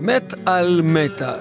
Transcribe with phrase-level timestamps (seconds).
[0.00, 1.38] מת על מטאל.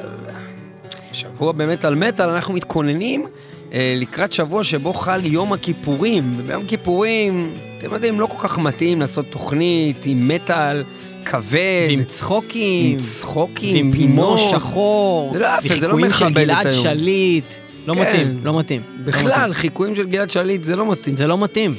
[1.13, 3.26] שבוע במטאל מטאל אנחנו מתכוננים
[3.74, 6.36] אה, לקראת שבוע שבו חל יום הכיפורים.
[6.38, 10.83] וביום כיפורים, אתם יודעים, לא כל כך מתאים לעשות תוכנית עם מטאל
[11.26, 11.86] כבד.
[11.88, 12.92] ועם צחוקים.
[12.92, 14.40] עם צחוקים, ועם פינות.
[14.40, 15.33] פינו שחור.
[15.33, 16.84] זה לא יפה, זה לא וחיקויים של מכבד את גלעד היום.
[16.84, 17.53] שליט.
[17.88, 18.02] לא כן.
[18.02, 18.81] מתאים, לא מתאים.
[18.98, 19.53] לא בכלל, מתאים.
[19.53, 21.17] חיקויים של גלעד שליט זה לא מתאים.
[21.17, 21.76] זה לא מתאים.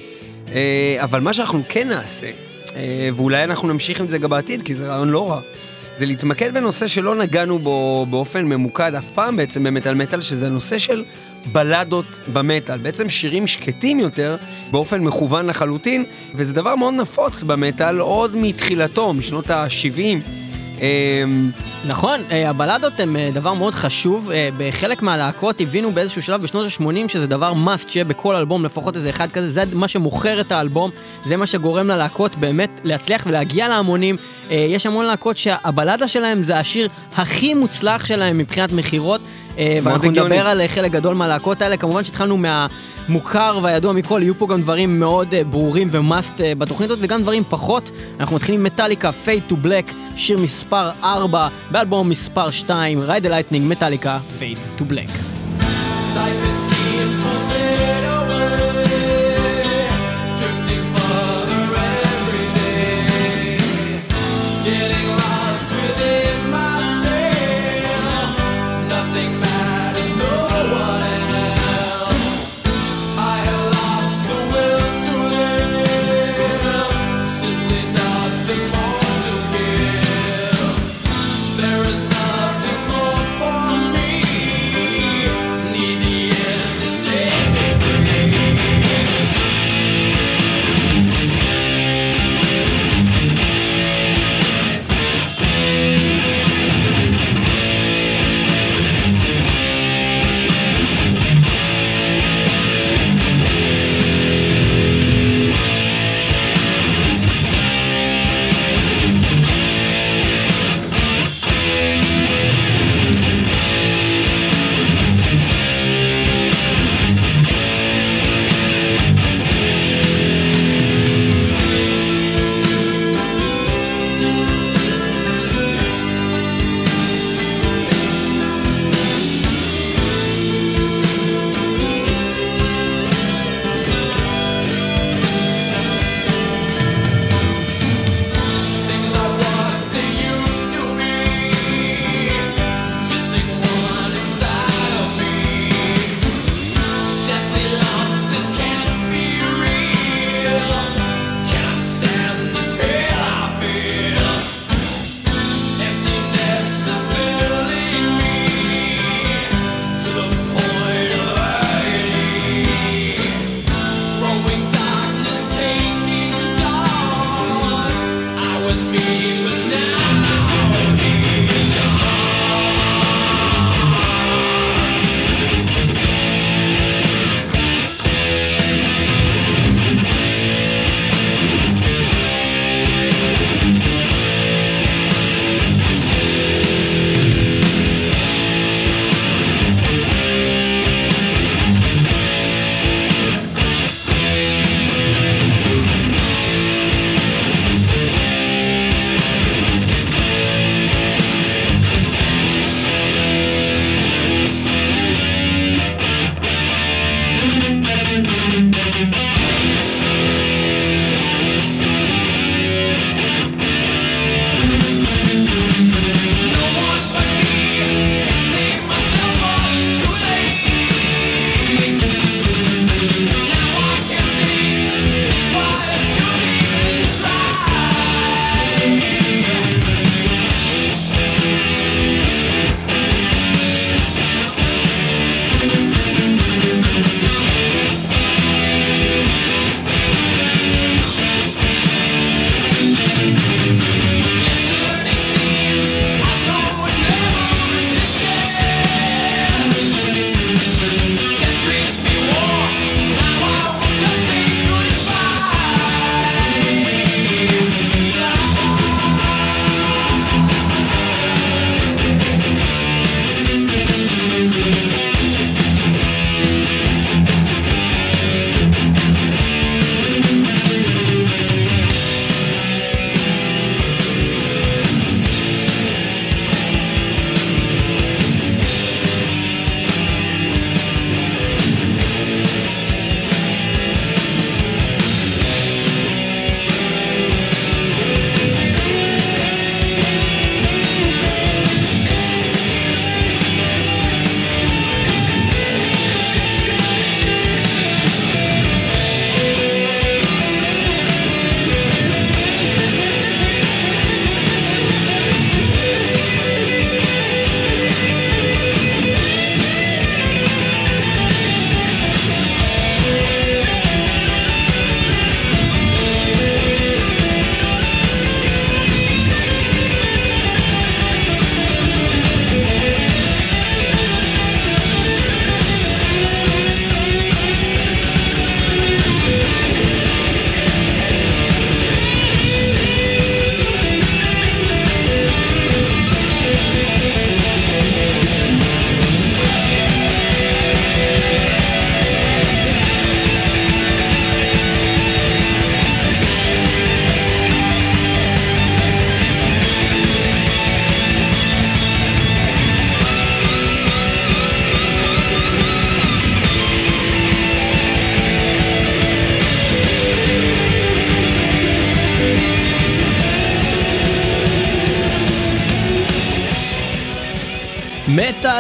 [0.52, 2.30] אה, אבל מה שאנחנו כן נעשה,
[3.16, 5.41] ואולי אנחנו נמשיך עם זה גם בעתיד, כי זה רעיון לא רע,
[5.98, 10.78] זה להתמקד בנושא שלא נגענו בו באופן ממוקד אף פעם בעצם במטאל מטאל, שזה הנושא
[10.78, 11.05] של
[11.52, 12.78] בלדות במטאל.
[12.78, 14.37] בעצם שירים שקטים יותר,
[14.70, 20.44] באופן מכוון לחלוטין, וזה דבר מאוד נפוץ במטאל עוד מתחילתו, משנות ה-70.
[21.87, 24.30] נכון, אה, הבלדות הן אה, דבר מאוד חשוב.
[24.30, 28.97] אה, בחלק מהלהקות הבינו באיזשהו שלב בשנות ה-80 שזה דבר must שיהיה בכל אלבום, לפחות
[28.97, 29.52] איזה אחד כזה.
[29.52, 30.91] זה מה שמוכר את האלבום,
[31.24, 34.16] זה מה שגורם ללהקות באמת להצליח ולהגיע להמונים.
[34.50, 39.20] יש המון להקות שהבלדה שלהם זה השיר הכי מוצלח שלהם מבחינת מכירות.
[39.58, 40.10] אה, ואנחנו.
[40.10, 41.77] נדבר על אה, חלק גדול מהלהקות האלה.
[41.77, 46.98] כמובן שהתחלנו מהמוכר והידוע מכל, יהיו פה גם דברים מאוד אה, ברורים ומאסט בתוכנית הזאת,
[47.02, 47.91] וגם דברים פחות.
[48.20, 53.28] אנחנו מתחילים עם מטאליקה, Fade to Black, שיר מספר 4, באלבום מספר 2, Ride the
[53.28, 55.11] Lightning, מטאליקה, Fade to Black.
[56.16, 58.03] Life it seems will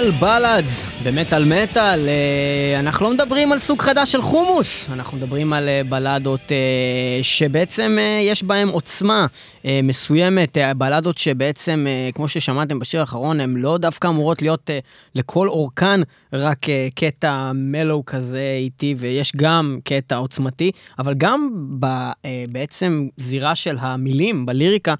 [0.04, 5.52] מטאל בלאדס, במטאל מטאל, אה, אנחנו לא מדברים על סוג חדש של חומוס, אנחנו מדברים
[5.52, 6.52] על בלדות
[7.22, 9.26] שבעצם יש בהן עוצמה
[9.64, 14.78] אה, מסוימת, בלדות שבעצם, כמו ששמעתם בשיר האחרון, הן לא דווקא אמורות להיות אה,
[15.14, 16.00] לכל אורכן
[16.32, 21.48] רק קטע מלו כזה איטי, ויש גם קטע עוצמתי, אבל גם
[22.48, 24.94] בעצם זירה של המילים, בליריקה,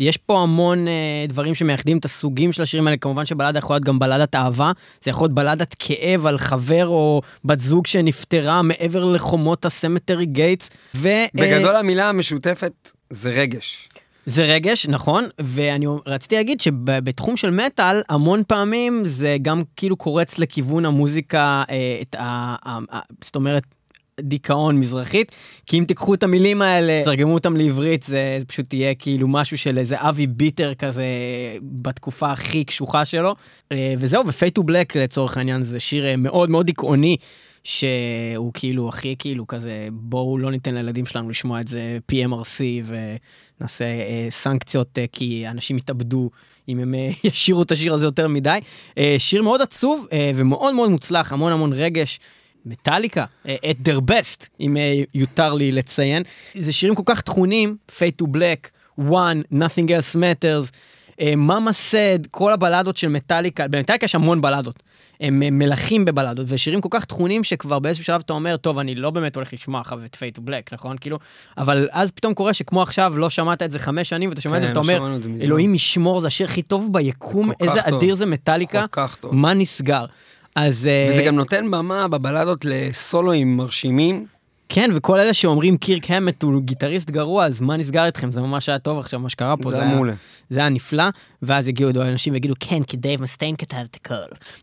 [0.00, 0.92] יש פה המון אה,
[1.28, 4.72] דברים שמייחדים את הסוגים של השירים האלה, כמובן שבלדה יכולה להיות גם בלדת אהבה,
[5.04, 10.70] זה יכול להיות בלדת כאב על חבר או בת זוג שנפטרה מעבר לחומות הסמטרי גייטס.
[10.94, 13.88] ו, אה, בגדול המילה המשותפת זה רגש.
[14.26, 20.38] זה רגש, נכון, ואני רציתי להגיד שבתחום של מטאל, המון פעמים זה גם כאילו קורץ
[20.38, 22.56] לכיוון המוזיקה, אה, את ה...
[22.64, 23.62] ה- ה- זאת אומרת,
[24.20, 25.32] דיכאון מזרחית,
[25.66, 29.78] כי אם תיקחו את המילים האלה, תרגמו אותם לעברית, זה, פשוט יהיה כאילו משהו של
[29.78, 31.04] איזה אבי ביטר כזה
[31.62, 33.34] בתקופה הכי קשוחה שלו.
[33.72, 37.16] אה, וזהו, ו-Fade to Black לצורך העניין זה שיר אה, מאוד מאוד דיכאוני.
[37.66, 43.84] שהוא כאילו הכי כאילו כזה בואו לא ניתן לילדים שלנו לשמוע את זה PMRC ונעשה
[43.84, 46.30] אה, סנקציות אה, כי אנשים יתאבדו
[46.68, 48.58] אם הם אה, ישירו את השיר הזה יותר מדי.
[48.98, 52.20] אה, שיר מאוד עצוב אה, ומאוד מאוד מוצלח, המון המון רגש.
[52.66, 56.22] מטאליקה, at their best, אם אה, יותר לי לציין.
[56.54, 58.68] זה שירים כל כך תכונים, Fade to Black,
[59.00, 60.76] One, Nothing else matters,
[61.36, 64.82] מאמה סד, כל הבלדות של מטאליקה, במטאליקה יש המון בלדות.
[65.20, 68.94] הם אה, מלכים בבלדות, ושירים כל כך תכונים שכבר באיזשהו שלב אתה אומר, טוב, אני
[68.94, 70.98] לא באמת הולך לשמוע עכשיו את to Black, נכון?
[70.98, 71.18] כאילו,
[71.58, 74.62] אבל אז פתאום קורה שכמו עכשיו, לא שמעת את זה חמש שנים, ואתה שומע את
[74.62, 75.42] זה כן, ואתה לא אומר, את.
[75.42, 77.80] אלוהים ישמור, זה השיר הכי טוב ביקום, איזה.
[77.82, 78.84] אדיר זה מטאליקה.
[79.32, 80.04] מה נסגר.
[80.56, 80.86] אז...
[80.86, 84.26] אה, וזה גם נותן במה בבלדות לסולואים מרשימים.
[84.68, 88.32] כן, וכל אלה שאומרים קירק המט הוא גיטריסט גרוע, אז מה נסגר איתכם?
[88.32, 89.70] זה ממש היה טוב עכשיו, מה שקרה פה.
[89.70, 90.12] זה היה- מעולה.
[90.50, 91.04] זה היה נפלא,
[91.42, 94.14] ואז הגיעו עוד אנשים ויגידו, כן, כי דייב מסטיין כתב את הכל.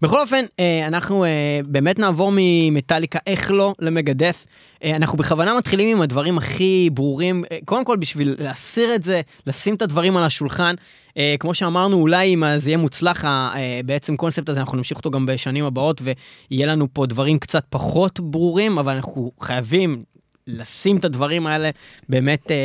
[0.01, 1.29] בכל אופן, אה, אנחנו אה,
[1.65, 4.45] באמת נעבור ממטאליקה איך לא למגאדת'.
[4.83, 9.75] אה, אנחנו בכוונה מתחילים עם הדברים הכי ברורים, קודם כל בשביל להסיר את זה, לשים
[9.75, 10.75] את הדברים על השולחן.
[11.17, 15.12] אה, כמו שאמרנו, אולי אם זה יהיה מוצלח, אה, בעצם קונספט הזה, אנחנו נמשיך אותו
[15.12, 20.03] גם בשנים הבאות, ויהיה לנו פה דברים קצת פחות ברורים, אבל אנחנו חייבים
[20.48, 21.70] לשים את הדברים האלה
[22.10, 22.55] באמת אה,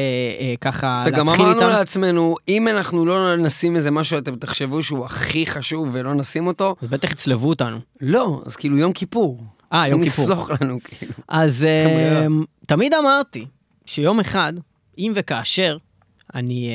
[0.41, 1.71] אה, ככה, וגם להתחיל אמרנו איתם.
[1.71, 6.77] לעצמנו, אם אנחנו לא נשים איזה משהו, אתם תחשבו שהוא הכי חשוב ולא נשים אותו,
[6.83, 7.79] אז בטח יצלבו אותנו.
[8.01, 9.43] לא, אז כאילו יום כיפור.
[9.73, 10.25] אה, יום כיפור.
[10.25, 11.13] נסלוח לנו, כאילו.
[11.29, 12.33] אז uh,
[12.67, 13.47] תמיד אמרתי
[13.87, 14.53] שיום אחד,
[14.99, 15.77] אם וכאשר
[16.35, 16.71] אני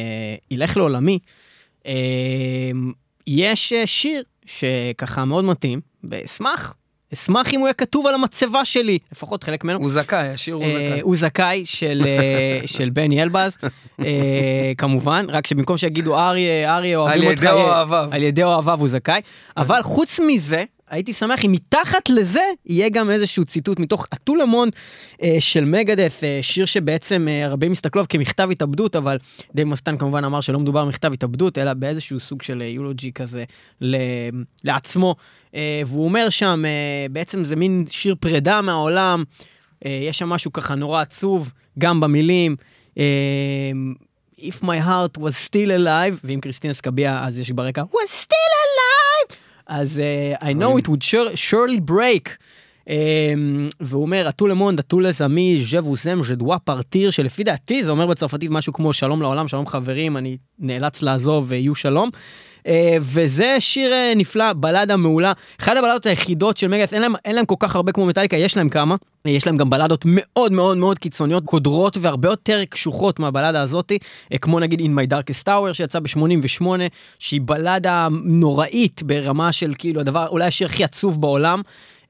[0.51, 1.19] uh, אלך לעולמי,
[3.27, 6.75] יש uh, שיר שככה מאוד מתאים, ואשמח,
[7.13, 9.79] אשמח אם הוא יהיה כתוב על המצבה שלי, לפחות חלק ממנו.
[9.79, 11.01] הוא זכאי, השיר הוא אה, זכאי.
[11.01, 13.57] הוא זכאי של, אה, של בני אלבז,
[13.99, 18.05] אה, כמובן, רק שבמקום שיגידו אריה, אריה אוהבים אותך, אה.
[18.11, 19.21] על ידי אוהביו הוא זכאי,
[19.57, 24.38] אבל חוץ מזה, הייתי שמח אם מתחת לזה יהיה גם איזשהו ציטוט מתוך A Tout
[24.38, 24.73] le Monde
[25.23, 29.17] אה, של מגדת', אה, שיר שבעצם אה, רבים הסתכלו עליו כמכתב התאבדות, אבל
[29.55, 33.43] דייב מסטיין כמובן אמר שלא מדובר במכתב התאבדות, אלא באיזשהו סוג של אה, eulogy כזה
[33.81, 33.95] ל-
[34.63, 35.15] לעצמו.
[35.55, 36.71] אה, והוא אומר שם, אה,
[37.11, 39.23] בעצם זה מין שיר פרידה מהעולם,
[39.85, 42.55] אה, יש שם משהו ככה נורא עצוב, גם במילים.
[42.97, 43.71] אה,
[44.39, 48.62] If my heart was still alive, ועם כריסטינה סקאביה אז יש ברקע, was still alive,
[49.73, 52.29] אז uh, I know it would sure, surely break.
[52.85, 52.89] Um,
[53.79, 58.51] והוא אומר, אטו למונד, אטו לזמי, ז'ה ווזם, ז'דווה פרטיר, שלפי דעתי זה אומר בצרפתית
[58.51, 62.09] משהו כמו שלום לעולם, שלום חברים, אני נאלץ לעזוב ויהיו שלום.
[62.63, 62.65] Uh,
[62.99, 65.31] וזה שיר uh, נפלא, בלדה מעולה.
[65.61, 68.69] אחת הבלדות היחידות של מגאס, אין אין להם כל כך הרבה כמו מטאליקה, יש להם
[68.69, 68.95] כמה.
[69.25, 73.97] אה, יש להם גם בלדות מאוד מאוד מאוד קיצוניות, קודרות והרבה יותר קשוחות מהבלדה הזאתי,
[74.33, 76.65] אה, כמו נגיד In My Darkest Tower שיצא ב-88,
[77.19, 81.61] שהיא בלדה נוראית ברמה של כאילו הדבר, אולי השיר הכי עצוב בעולם.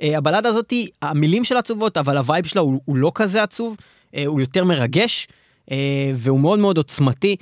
[0.01, 3.77] אה, הבלדה הזאתי, המילים שלה עצובות, אבל הווייב שלה הוא, הוא לא כזה עצוב,
[4.15, 5.27] אה, הוא יותר מרגש,
[5.72, 7.36] אה, והוא מאוד מאוד עוצמתי.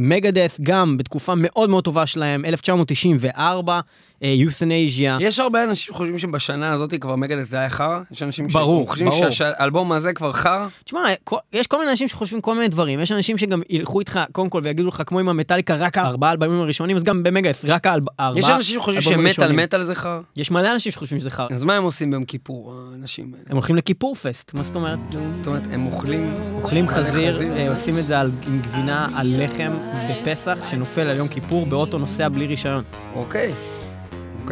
[0.00, 3.80] מגדת' גם בתקופה מאוד מאוד טובה שלהם, 1994,
[4.22, 5.18] Youthanasia.
[5.20, 8.00] יש הרבה אנשים שחושבים שבשנה הזאת כבר מגדת' זה היה חרא?
[8.10, 9.30] יש אנשים שחושבים.
[9.30, 10.66] שהאלבום הזה כבר חרא?
[10.84, 11.00] תשמע,
[11.52, 14.60] יש כל מיני אנשים שחושבים כל מיני דברים, יש אנשים שגם ילכו איתך, קודם כל,
[14.64, 18.40] ויגידו לך, כמו עם המטאליקה, רק הארבעה אלבמים הראשונים, אז גם במגדת', רק הארבע- הארבעה...
[18.40, 19.52] יש אנשים שחושבים שמטאל.
[19.52, 20.20] מטאל זה חרא?
[20.36, 21.46] יש מלא אנשים שחושבים שזה חרא.
[21.50, 23.44] אז מה הם עושים ביום כיפור, האנשים האלה?
[23.48, 24.98] הם הולכים לכיפור פסט, מה זאת אומרת?
[25.36, 26.34] זאת אומרת, הם אוכלים...
[26.54, 27.42] אוכלים חזיר.
[27.42, 29.72] אה, עושים את זה על- עם גבינה על לחם
[30.10, 32.84] בפסח, שנופל על יום כיפור באוטו נוסע בלי רישיון.
[33.14, 33.52] אוקיי.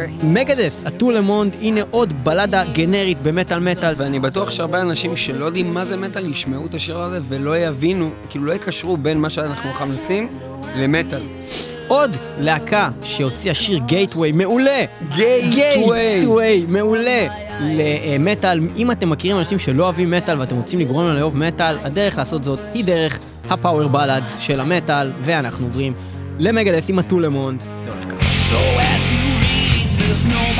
[0.00, 0.14] אוקיי.
[0.23, 3.95] מגדס, אטו למונד, הנה עוד בלדה גנרית במטאל מטאל.
[3.97, 8.11] ואני בטוח שהרבה אנשים שלא יודעים מה זה מטאל ישמעו את השיר הזה ולא יבינו,
[8.31, 10.28] כאילו לא יקשרו בין מה שאנחנו הולכים לשים
[10.76, 11.21] למטאל.
[11.88, 14.85] עוד להקה שהוציאה שיר גייטווי מעולה.
[15.09, 15.55] גייטווי.
[15.55, 17.26] גייטווי, מעולה.
[17.61, 22.19] למטאל, אם אתם מכירים אנשים שלא אוהבים מטאל ואתם רוצים לגרום להם לאהוב מטאל, הדרך
[22.19, 23.19] לעשות זאת היא דרך
[23.50, 25.93] הפאוור בלאדס של המטאל, ואנחנו עוברים
[26.38, 27.62] למגלס עם הטולמונד.
[27.85, 28.88] זה הולך ככה.
[30.25, 30.58] no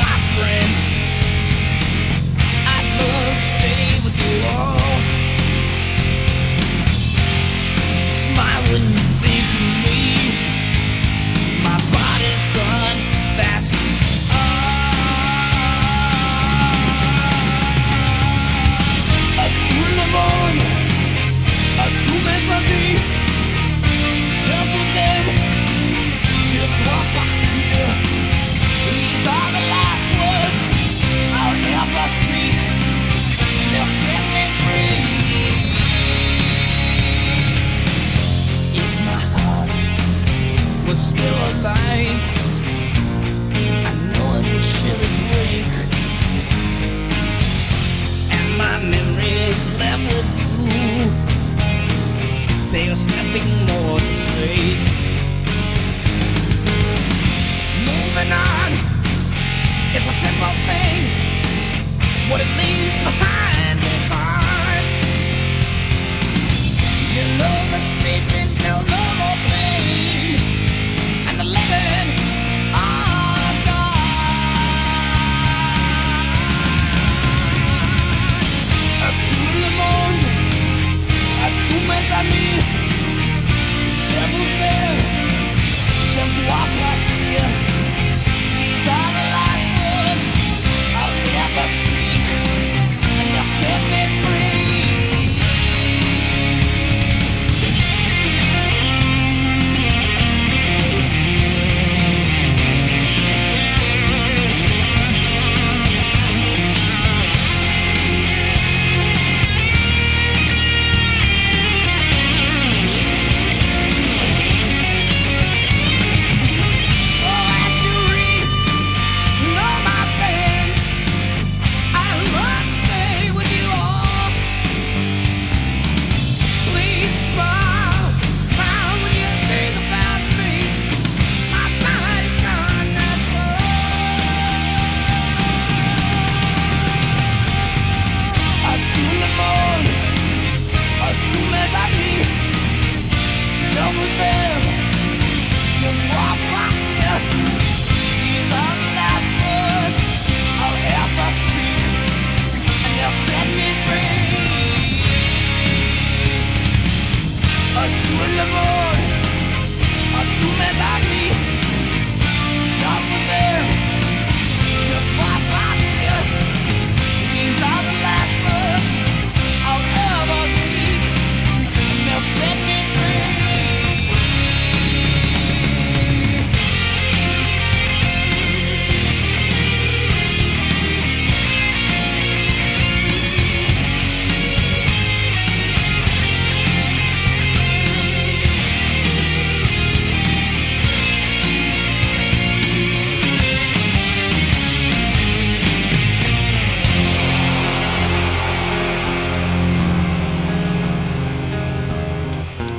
[57.89, 58.71] Moving on
[59.93, 61.01] is a simple thing.
[62.31, 64.85] What it leaves behind is hard.
[67.15, 69.08] You know the sleeping no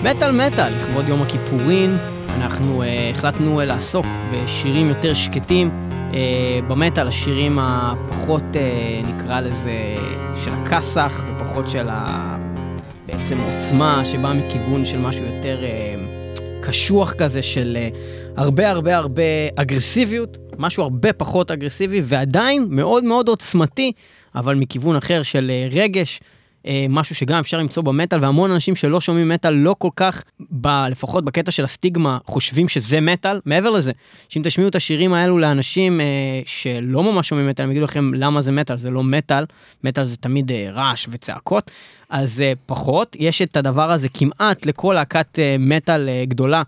[0.02, 1.96] מטאל מטאל, לכבוד יום הכיפורים,
[2.28, 5.70] אנחנו uh, החלטנו uh, לעסוק בשירים יותר שקטים.
[6.12, 6.14] Uh,
[6.68, 9.72] במטאל השירים הפחות, uh, נקרא לזה,
[10.44, 12.36] של הכסח, ופחות של ה...
[13.06, 17.96] בעצם עוצמה, שבאה מכיוון של משהו יותר uh, קשוח כזה, של uh,
[18.36, 19.22] הרבה הרבה הרבה
[19.56, 23.92] אגרסיביות, משהו הרבה פחות אגרסיבי, ועדיין מאוד מאוד עוצמתי,
[24.34, 26.20] אבל מכיוון אחר של uh, רגש.
[26.66, 30.68] אה, משהו שגם אפשר למצוא במטאל, והמון אנשים שלא שומעים מטאל לא כל כך, ב,
[30.90, 33.40] לפחות בקטע של הסטיגמה, חושבים שזה מטאל.
[33.46, 33.92] מעבר לזה,
[34.28, 36.06] שאם תשמיעו את השירים האלו לאנשים אה,
[36.46, 39.44] שלא ממש שומעים מטאל, הם יגידו לכם למה זה מטאל, זה לא מטאל,
[39.84, 41.70] מטאל זה תמיד אה, רעש וצעקות,
[42.10, 43.16] אז אה, פחות.
[43.20, 46.62] יש את הדבר הזה כמעט לכל להקת אה, מטאל אה, גדולה.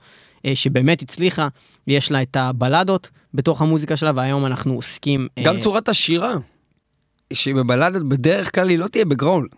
[0.46, 1.48] אה, שבאמת הצליחה,
[1.86, 5.28] יש לה את הבלדות בתוך המוזיקה שלה, והיום אנחנו עוסקים...
[5.38, 6.34] אה, גם צורת השירה,
[7.32, 9.48] שבבלדת בדרך כלל היא לא תהיה בגרול.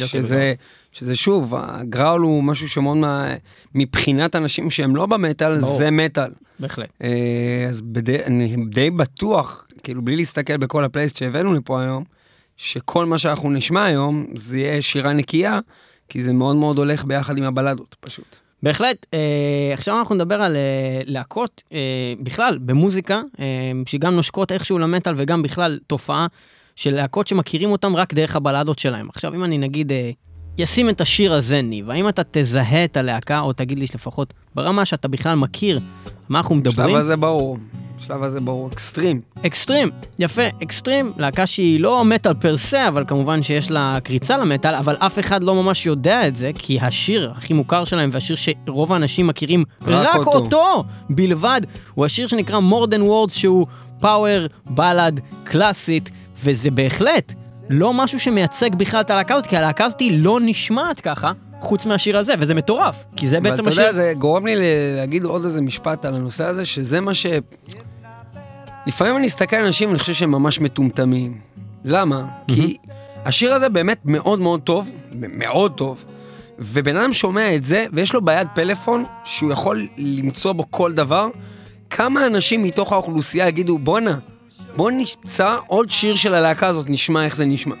[0.00, 0.54] לא שזה,
[0.92, 3.34] שזה שוב, הגראול הוא משהו שמאוד מה,
[3.74, 5.78] מבחינת אנשים שהם לא במטאל, ברור.
[5.78, 6.30] זה מטאל.
[6.58, 6.88] בהחלט.
[7.02, 12.04] אה, אז בדי, אני די בטוח, כאילו בלי להסתכל בכל הפלייסט שהבאנו לפה היום,
[12.56, 15.60] שכל מה שאנחנו נשמע היום זה יהיה שירה נקייה,
[16.08, 18.36] כי זה מאוד מאוד הולך ביחד עם הבלדות, פשוט.
[18.62, 19.06] בהחלט.
[19.14, 21.78] אה, עכשיו אנחנו נדבר על אה, להקות, אה,
[22.22, 23.44] בכלל, במוזיקה, אה,
[23.86, 26.26] שגם נושקות איכשהו למטאל וגם בכלל תופעה
[26.76, 29.08] של להקות שמכירים אותם רק דרך הבלדות שלהם.
[29.08, 30.10] עכשיו, אם אני נגיד אה,
[30.58, 34.84] ישים את השיר הזה, ניב, האם אתה תזהה את הלהקה, או תגיד לי לפחות ברמה
[34.84, 35.80] שאתה בכלל מכיר
[36.28, 36.88] מה אנחנו מדברים?
[36.88, 37.58] בשלב הזה ברור.
[37.98, 38.68] בשלב הזה ברור.
[38.72, 39.20] אקסטרים.
[39.46, 44.74] אקסטרים, יפה, אקסטרים, להקה שהיא לא מטאל פר סה, אבל כמובן שיש לה קריצה למטאל,
[44.74, 48.92] אבל אף אחד לא ממש יודע את זה, כי השיר הכי מוכר שלהם, והשיר שרוב
[48.92, 50.38] האנשים מכירים רק רק, אותו.
[50.38, 50.84] אותו.
[51.10, 51.60] בלבד,
[51.94, 53.66] הוא השיר שנקרא more than words, שהוא
[54.00, 56.10] פאוור, בלאד, קלאסית,
[56.44, 57.32] וזה בהחלט
[57.70, 62.18] לא משהו שמייצג בכלל את הלהקה הזאת, כי הלהקה הזאת לא נשמעת ככה, חוץ מהשיר
[62.18, 63.82] הזה, וזה מטורף, כי זה בעצם ואתה השיר...
[63.82, 64.54] יודע, זה גורם לי
[64.96, 67.26] להגיד עוד איזה משפט על הנושא הזה, שזה מה ש...
[68.86, 71.38] לפעמים אני אסתכל על אנשים ואני חושב שהם ממש מטומטמים.
[71.84, 72.26] למה?
[72.48, 72.76] כי
[73.24, 76.04] השיר הזה באמת מאוד מאוד טוב, מאוד טוב,
[76.58, 81.28] ובן אדם שומע את זה, ויש לו ביד פלאפון, שהוא יכול למצוא בו כל דבר,
[81.90, 84.18] כמה אנשים מתוך האוכלוסייה יגידו, בואנה,
[84.76, 87.74] בוא נמצא עוד שיר של הלהקה הזאת, נשמע איך זה נשמע.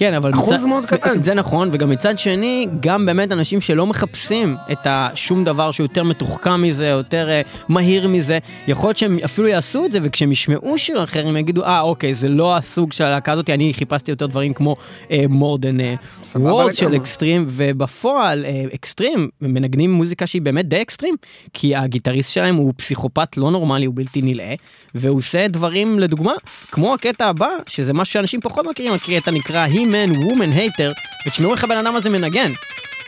[0.00, 0.34] כן, אבל...
[0.34, 1.22] אחוז מאוד קטן.
[1.22, 6.04] זה נכון, וגם מצד שני, גם באמת אנשים שלא מחפשים את השום דבר שהוא יותר
[6.04, 10.78] מתוחכם מזה, יותר uh, מהיר מזה, יכול להיות שהם אפילו יעשו את זה, וכשהם ישמעו
[10.78, 14.26] שיר אחר, הם יגידו, אה, אוקיי, זה לא הסוג של הלהקה הזאת, אני חיפשתי יותר
[14.26, 14.76] דברים כמו
[15.08, 16.94] uh, than uh, סבבה words של.
[16.94, 21.14] אקסטרים, ובפועל, uh, אקסטרים, הם מנגנים מוזיקה שהיא באמת די אקסטרים,
[21.52, 24.54] כי הגיטריסט שלהם הוא פסיכופת לא נורמלי, הוא בלתי נלאה,
[24.94, 26.32] והוא עושה דברים, לדוגמה,
[26.70, 31.64] כמו הקטע הבא, שזה משהו שאנשים פחות מכירים, הקטע נקרא He-Man Woman Hater, ותשמעו איך
[31.64, 32.52] הבן אדם הזה מנגן.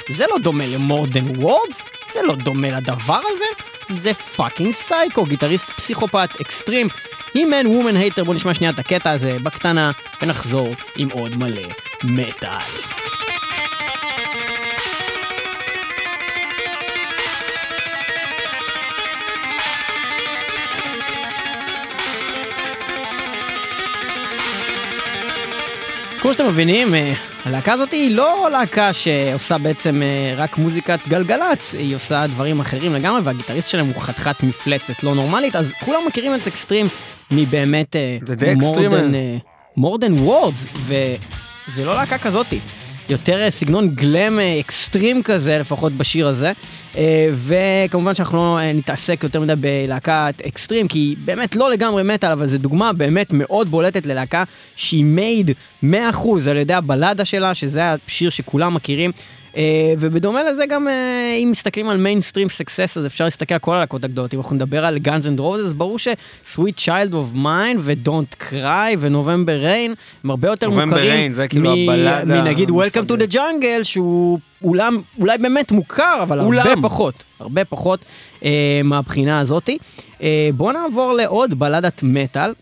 [0.09, 0.65] זה לא דומה
[1.13, 3.45] than words, זה לא דומה לדבר הזה,
[3.89, 6.89] זה פאקינג סייקו, גיטריסט פסיכופת אקסטרים.
[7.37, 9.91] He-Man Woman Hater, בואו נשמע שנייה את הקטע הזה בקטנה,
[10.23, 11.63] ונחזור עם עוד מלא
[12.05, 12.59] מטאל.
[26.23, 31.75] כמו שאתם מבינים, אה, הלהקה הזאת היא לא להקה שעושה בעצם אה, רק מוזיקת גלגלצ,
[31.75, 36.35] היא עושה דברים אחרים לגמרי, והגיטריסט שלהם הוא חתיכת מפלצת לא נורמלית, אז כולם מכירים
[36.35, 36.89] את אקסטרים
[37.31, 37.97] מבאמת
[40.01, 42.59] than words, וזה לא להקה כזאתי.
[43.13, 46.53] יותר אה, סגנון glam אה, אקסטרים כזה, לפחות בשיר הזה.
[46.97, 52.31] אה, וכמובן שאנחנו לא נתעסק יותר מדי בלהקת אקסטרים, כי היא באמת לא לגמרי מטאל,
[52.31, 54.45] אבל זו דוגמה באמת מאוד בולטת ללהקה
[54.77, 55.51] שהיא made
[55.85, 55.87] 100%
[56.51, 59.13] על ידי הבלדה שלה, שזה השיר שכולם מכירים.
[59.57, 63.77] אה, ובדומה לזה גם אה, אם מסתכלים על mainstream success אז אפשר להסתכל על כל
[63.77, 68.43] הלהקות הגדולות אם אנחנו נדבר על Guns and Roses ברור ש-Sweet Child of Mine ו-Don't
[68.51, 71.75] Cry ו-November Rain הם הרבה יותר November מוכרים Rain, זה כאילו
[72.27, 74.85] מנגיד Welcome to the Jungle שהוא אולי,
[75.19, 76.83] אולי באמת מוכר אבל הרבה אולם.
[76.83, 78.05] פחות הרבה פחות
[78.45, 79.79] אה, מהבחינה הזאתי
[80.23, 82.53] אה, בואו נעבור לעוד בלדת מטאל.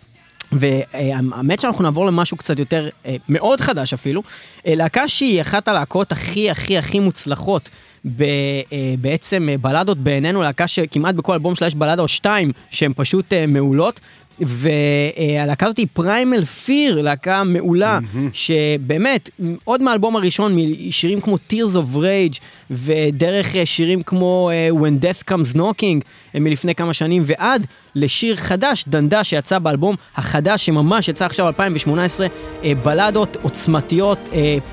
[0.53, 4.23] והאמת שאנחנו נעבור למשהו קצת יותר, אה, מאוד חדש אפילו,
[4.67, 7.71] אה, להקה שהיא אחת הלהקות הכי הכי הכי מוצלחות.
[8.17, 12.93] ב, אה, בעצם בלדות בעינינו, להקה שכמעט בכל אלבום שלה יש בלדה או שתיים שהן
[12.97, 14.01] פשוט מעולות.
[14.41, 17.99] והלהקה הזאת היא Primal Fear, להקה מעולה,
[18.33, 19.31] שבאמת,
[19.65, 22.39] עוד מהאלבום הראשון, משירים כמו Tears of Rage,
[22.71, 26.01] ודרך אה, שירים כמו אה, When Death Comes Knocking,
[26.35, 32.27] מלפני כמה שנים, ועד לשיר חדש, דנדה, שיצא באלבום החדש, שממש יצא עכשיו 2018,
[32.65, 34.29] אה, בלדות עוצמתיות,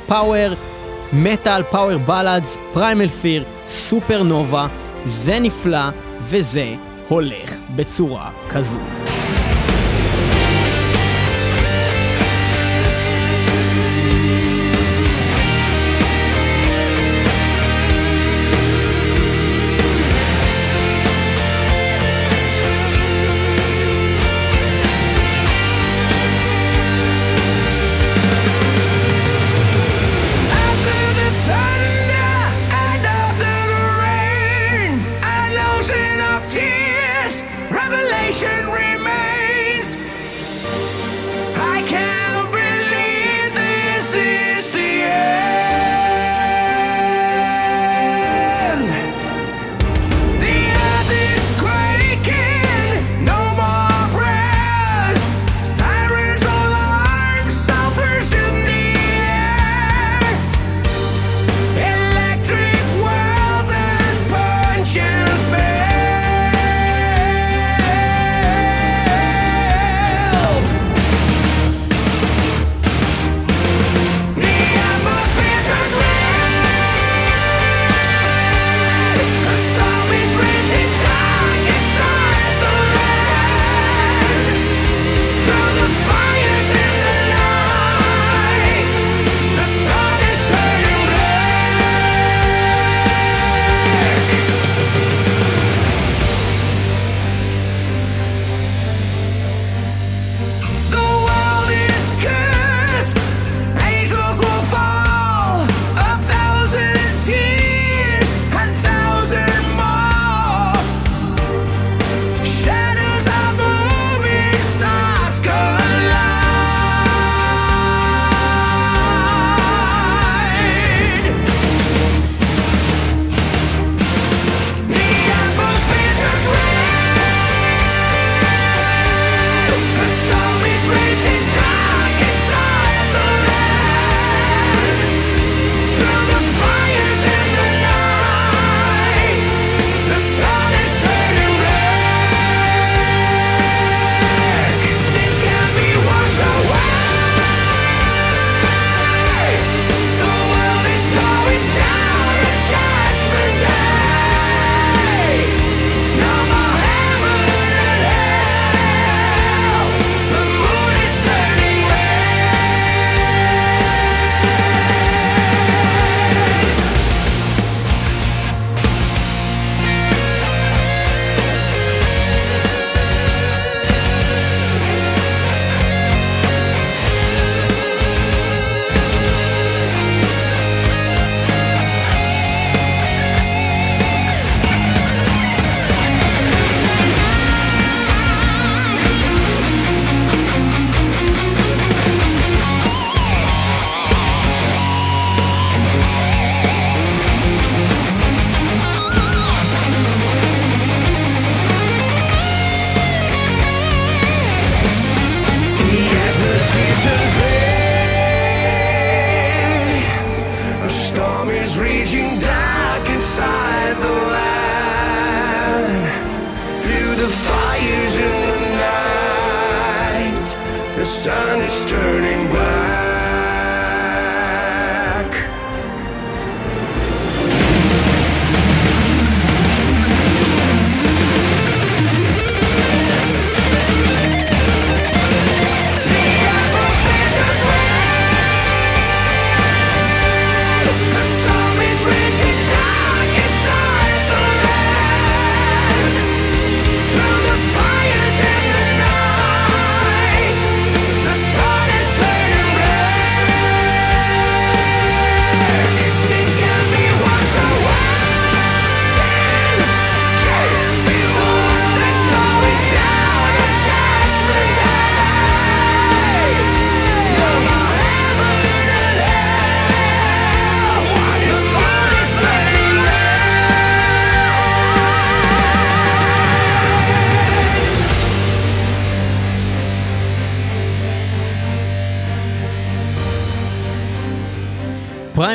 [0.07, 0.53] power,
[1.13, 4.67] metal, power ballads, Primal Fear, Supernova,
[5.05, 5.89] זה נפלא,
[6.29, 6.75] וזה
[7.07, 8.79] הולך בצורה כזו.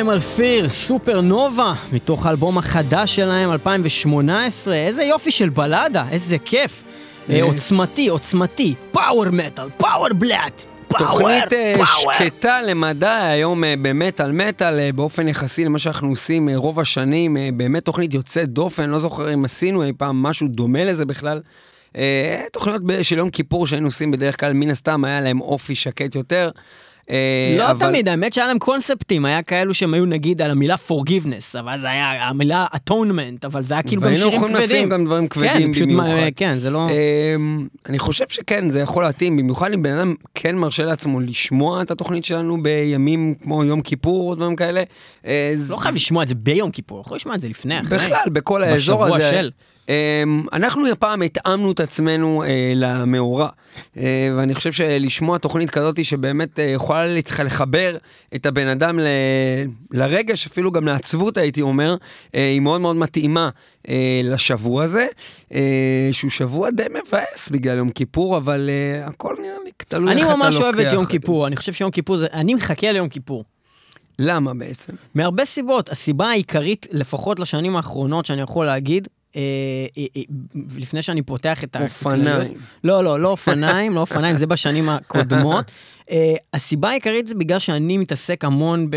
[0.03, 4.75] פריימל פיר, סופר נובה, מתוך האלבום החדש שלהם, 2018.
[4.75, 6.83] איזה יופי של בלדה, איזה כיף.
[7.29, 10.65] אה, עוצמתי, עוצמתי, פאוור מטאל, פאוור בלאט.
[10.87, 16.57] תוכנית אה, שקטה למדי, היום אה, במטאל מטאל, אה, באופן יחסי למה שאנחנו עושים אה,
[16.57, 20.83] רוב השנים, אה, באמת תוכנית יוצאת דופן, לא זוכר אם עשינו אי פעם משהו דומה
[20.83, 21.41] לזה בכלל.
[21.97, 26.15] אה, תוכניות של יום כיפור שהיינו עושים בדרך כלל, מן הסתם היה להם אופי שקט
[26.15, 26.49] יותר.
[27.09, 30.75] אה, לא אבל- תמיד, האמת שהיה להם קונספטים, היה כאלו שהם היו נגיד על המילה
[30.89, 34.67] forgiveness, אבל זה היה המילה atonement, אבל זה היה כאילו גם והיינו שירים יכולים לשים
[34.67, 34.89] כבדים.
[34.89, 36.29] גם דברים כן, כבדים מה- במיוחד.
[36.35, 36.87] כן, זה לא...
[37.35, 41.81] אמ, אני חושב שכן, זה יכול להתאים, במיוחד אם בן אדם כן מרשה לעצמו לשמוע
[41.81, 44.83] את התוכנית שלנו בימים כמו יום כיפור או דברים כאלה.
[45.27, 47.97] אה, לא חייב לשמוע את זה ביום כיפור, יכול לשמוע את זה לפני, אחרי.
[47.97, 49.31] בכלל, בכל האזור בשבוע הזה.
[49.31, 49.49] של.
[49.89, 53.49] אמ, אנחנו הפעם התאמנו את עצמנו אה, למאורע,
[53.97, 57.05] אה, ואני חושב שלשמוע תוכנית כזאת שבאמת אה, יכולה
[57.43, 57.97] לחבר
[58.35, 59.07] את הבן אדם ל...
[59.91, 61.95] לרגש, אפילו גם לעצבות הייתי אומר,
[62.33, 63.49] היא מאוד מאוד מתאימה
[64.23, 65.07] לשבוע הזה,
[66.11, 68.69] שהוא שבוע די מבאס בגלל יום כיפור, אבל
[69.03, 71.05] הכל נראה לי תלוי אני איך אתה ממש אוהב את לוקח יום.
[71.05, 72.27] כיפור, אני חושב שיום כיפור זה...
[72.33, 73.43] אני מחכה ליום כיפור.
[74.19, 74.93] למה בעצם?
[75.15, 75.89] מהרבה סיבות.
[75.89, 79.07] הסיבה העיקרית, לפחות לשנים האחרונות, שאני יכול להגיד,
[80.75, 81.83] לפני שאני פותח את ה...
[81.83, 82.53] אופניים.
[82.83, 85.71] לא, לא, לא אופניים, לא אופניים, זה בשנים הקודמות.
[86.11, 88.87] אה, הסיבה העיקרית זה בגלל שאני מתעסק המון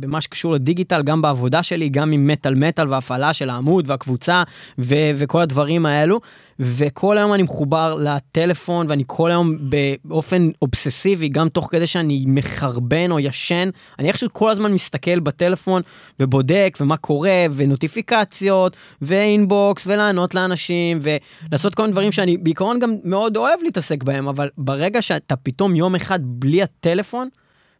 [0.00, 4.42] במה שקשור לדיגיטל, גם בעבודה שלי, גם עם מטאל מטאל והפעלה של העמוד והקבוצה
[4.78, 6.20] ו- וכל הדברים האלו.
[6.58, 9.56] וכל היום אני מחובר לטלפון ואני כל היום
[10.04, 15.82] באופן אובססיבי, גם תוך כדי שאני מחרבן או ישן, אני איכשהו כל הזמן מסתכל בטלפון
[16.20, 23.36] ובודק ומה קורה ונוטיפיקציות ואינבוקס ולענות לאנשים ולעשות כל מיני דברים שאני בעיקרון גם מאוד
[23.36, 27.28] אוהב להתעסק בהם, אבל ברגע שאתה פתאום יום אחד בלי הטלפון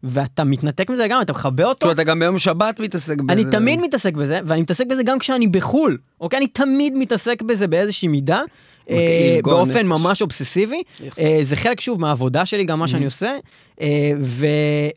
[0.05, 3.33] ואתה מתנתק מזה לגמרי, אתה מכבה אותו, אתה גם ביום שבת מתעסק בזה.
[3.33, 6.39] אני תמיד מתעסק בזה, ואני מתעסק בזה גם כשאני בחו"ל, אוקיי?
[6.39, 8.43] אני תמיד מתעסק בזה באיזושהי מידה,
[8.91, 9.87] אה, מגעיל גועל באופן.
[9.87, 10.83] ממש אובססיבי.
[11.19, 13.37] אה, זה חלק, שוב, מהעבודה שלי, גם מה שאני עושה,
[13.81, 14.47] אה, ו-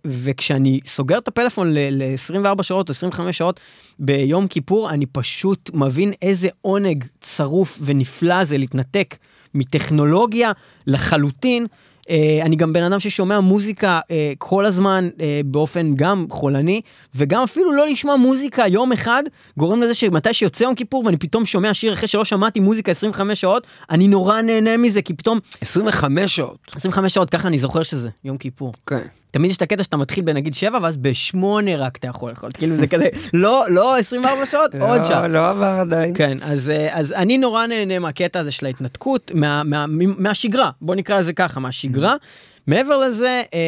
[0.06, 3.60] וכשאני סוגר את הפלאפון ל-24 שעות או 25 שעות
[4.00, 9.16] ביום כיפור, אני פשוט מבין איזה עונג צרוף ונפלא זה להתנתק
[9.54, 10.52] מטכנולוגיה
[10.88, 11.68] לחלוטין.
[12.10, 16.82] אה, אני גם בן אדם ששומע מוזיקה אה, כל הזמן אה, באופן גם חולני,
[17.16, 19.24] וגם אפילו לא לשמוע מוזיקה יום אחד,
[19.58, 23.42] גורם לזה שמתי שיוצא יום כיפור ואני פתאום שומע שיר אחרי שלא שמעתי מוזיקה 25
[23.42, 26.58] שעות, אני נורא נהנה מזה, כי פתאום 25 שעות.
[26.76, 28.74] 25 שעות, ככה אני זוכר שזה יום כיפור.
[28.86, 29.08] כן.
[29.32, 31.38] תמיד יש את הקטע שאתה מתחיל בנגיד 7 ואז ב-8
[31.78, 35.28] רק אתה יכול לאכול, כאילו זה כזה, לא, לא 24 שעות, עוד לא, שעה.
[35.28, 36.14] לא עבר עדיין.
[36.16, 39.86] כן, אז, אה, אז אני נורא נהנה מהקטע הזה של ההתנתקות, מה, מה,
[40.18, 42.16] מהשגרה, בוא נקרא לזה ככה, מהשגרה.
[42.68, 43.60] מעבר לזה, אה,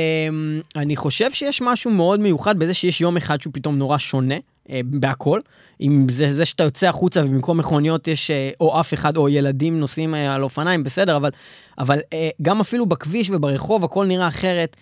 [0.76, 4.36] אני חושב שיש משהו מאוד מיוחד בזה שיש יום אחד שהוא פתאום נורא שונה.
[4.70, 5.40] אה, בהכל,
[5.82, 9.80] אם זה זה שאתה יוצא החוצה ובמקום מכוניות יש אה, או אף אחד או ילדים
[9.80, 11.30] נוסעים אה, על אופניים, בסדר, אבל,
[11.80, 14.76] אבל אה, גם אפילו בכביש וברחוב הכל נראה אחרת,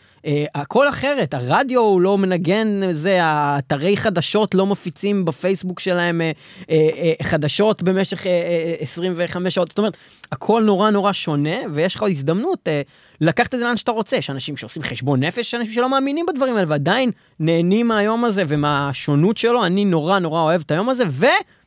[0.55, 6.21] הכל אחרת, הרדיו הוא לא מנגן, זה, האתרי חדשות לא מפיצים בפייסבוק שלהם
[7.23, 9.97] חדשות במשך אה, אה, 25 שעות, זאת אומרת,
[10.31, 12.67] הכל נורא נורא שונה, ויש לך הזדמנות
[13.21, 14.15] לקחת את זה לאן שאתה רוצה.
[14.15, 18.43] יש אנשים שעושים חשבון נפש, יש אנשים שלא מאמינים בדברים האלה, ועדיין נהנים מהיום הזה
[18.47, 21.03] ומהשונות שלו, אני נורא נורא אוהב את היום הזה,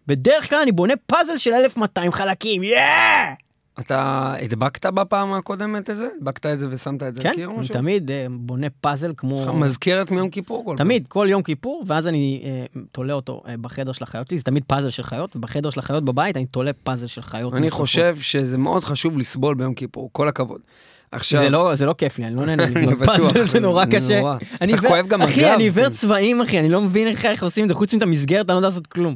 [0.07, 3.35] ובדרך כלל אני בונה פאזל של 1200 חלקים, יאה!
[3.81, 6.09] אתה הדבקת בפעם הקודמת את זה?
[6.17, 7.75] הדבקת את זה ושמת את זה כן, לקיר או אני משהו?
[7.75, 9.41] תמיד אה, בונה פאזל כמו...
[9.41, 10.87] יש לך מזכרת מיום כיפור כל פעם.
[10.87, 14.45] תמיד, כל יום כיפור, ואז אני אה, תולה אותו אה, בחדר של החיות שלי, זה
[14.45, 17.55] תמיד פאזל של חיות, ובחדר של החיות בבית אני תולה פאזל של חיות.
[17.55, 17.71] אני.
[17.71, 20.61] חושב שזה מאוד חשוב לסבול ביום כיפור, כל הכבוד.
[21.13, 24.21] עכשיו, זה לא, זה לא כיף לי, אני לא נהנה לבנות פאזל, זה נורא קשה.
[24.21, 24.37] נורא.
[24.61, 25.55] אני אתה עיוור- כואב גם אחי, הגב.
[25.55, 28.51] אני עיוור צבעים, אחי, אני לא מבין איך איך עושים את זה, חוץ מאת המסגרת,
[28.51, 29.15] אני לא יודע לעשות כלום.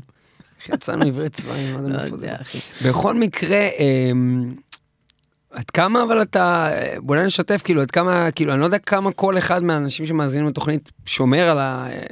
[0.74, 2.58] יצאנו עברי צבעים, לא יודע אחי.
[2.88, 4.54] בכל מקרה, אמ,
[5.50, 9.38] עד כמה אבל אתה, בוא נשתף, כאילו, עד כמה, כאילו, אני לא יודע כמה כל
[9.38, 11.58] אחד מהאנשים שמאזינים לתוכנית שומר על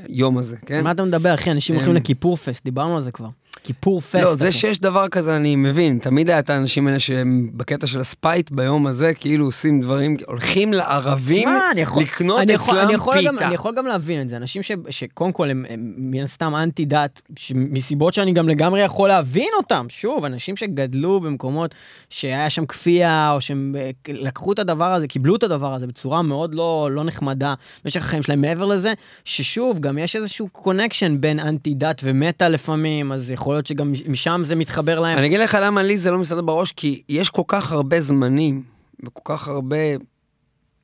[0.09, 0.85] היום הזה, כן?
[0.85, 1.51] מה אתה מדבר, אחי?
[1.51, 1.97] אנשים הולכים אמ.
[2.03, 3.29] לכיפור פסט, דיברנו על זה כבר.
[3.65, 4.53] כיפור פסט, לא, זה אחי.
[4.59, 8.87] שיש דבר כזה אני מבין, תמיד היה את האנשים האלה שהם בקטע של הספייט ביום
[8.87, 13.35] הזה, כאילו עושים דברים, הולכים לערבים אני יכול- לקנות אני יכול- אצלם אני יכול גם-
[13.35, 13.47] פיתה.
[13.47, 16.85] אני יכול גם להבין את זה, אנשים ש- שקודם כל הם הם מן הסתם אנטי
[16.85, 17.23] דת,
[17.55, 19.87] מסיבות שאני גם לגמרי יכול להבין אותם.
[19.89, 21.75] שוב, אנשים שגדלו במקומות
[22.11, 26.23] שהיה שם כפייה, או שהם אה, לקחו את הדבר הזה, קיבלו את הדבר הזה בצורה
[26.23, 28.41] מאוד לא לא נחמדה במשך החיים שלהם.
[28.41, 28.93] מעבר לזה,
[29.25, 34.43] ששוב, גם יש איזשהו connection בין אנטי דת ומטאל לפעמים, אז יכול להיות שגם משם
[34.47, 35.19] זה מתחבר להם.
[35.19, 38.63] אני אגיד לך למה לי זה לא מסתדר בראש, כי יש כל כך הרבה זמנים,
[39.05, 39.77] וכל כך הרבה,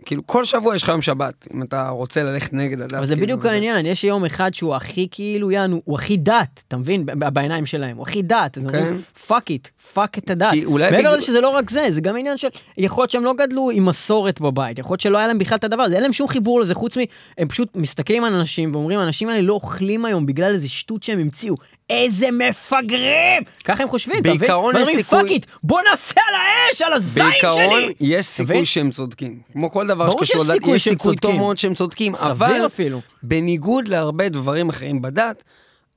[0.04, 2.94] כאילו, כל שבוע יש לך יום שבת, אם אתה רוצה ללכת נגד הדת.
[2.94, 6.16] אבל זה כאילו, בדיוק וזה- העניין, יש יום אחד שהוא הכי כאילו, יענו, הוא הכי
[6.16, 7.07] דת, אתה מבין?
[7.07, 8.59] בעיניים שלהם, הוא הכי דת.
[8.59, 10.50] אז הם אומרים, fuck it, fuck את הדת.
[10.50, 13.11] כי אולי מעבר בגלל- לזה שזה לא רק זה, זה גם עניין של, יכול להיות
[13.11, 15.94] שהם לא גדלו עם מסורת בבית, יכול להיות שלא היה להם בכלל את הדבר הזה,
[15.94, 17.00] אין להם שום חיבור לזה, חוץ מ...
[17.38, 21.18] הם פשוט מסתכלים על אנשים ואומרים, האנשים האלה לא אוכלים היום בגלל איזה שטות שהם
[21.18, 21.54] המציאו.
[21.90, 23.42] איזה מפגרים!
[23.64, 24.38] ככה הם חושבים, אתה מבין?
[24.38, 27.94] בעיקרון יש סיכוי- fuck it, בוא נעשה על האש, על הזין בעיקרון, שלי!
[28.01, 28.64] יש סיכוי?
[28.66, 29.40] שהם צודקים.
[29.53, 31.37] כמו כל דבר שקשור לדת, יש סיכוי טוב.
[31.37, 33.01] מאוד שהם צודקים, סביר אבל אפילו.
[33.22, 35.42] בניגוד להרבה דברים אחרים בדת,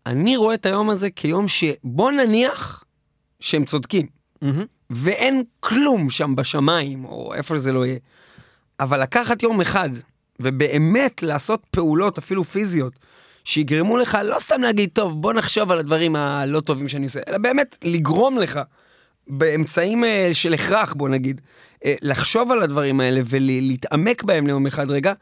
[0.06, 2.84] אני רואה את היום הזה כיום שבוא נניח
[3.39, 4.06] שהם צודקים,
[4.41, 4.65] מהמם.
[4.89, 7.97] ואין כלום שם בשמיים, או איפה שזה לא יהיה.
[8.80, 9.89] אבל לקחת יום אחד,
[10.39, 12.93] ובאמת לעשות פעולות, אפילו פיזיות,
[13.43, 17.38] שיגרמו לך לא סתם להגיד, טוב, בוא נחשוב על הדברים הלא טובים שאני עושה, אלא
[17.38, 18.60] באמת לגרום לך,
[19.27, 21.41] באמצעים אה, של הכרח, בוא נגיד,
[21.86, 25.13] אה, לחשוב על הדברים האלה ולהתעמק בהם ליום אחד רגע,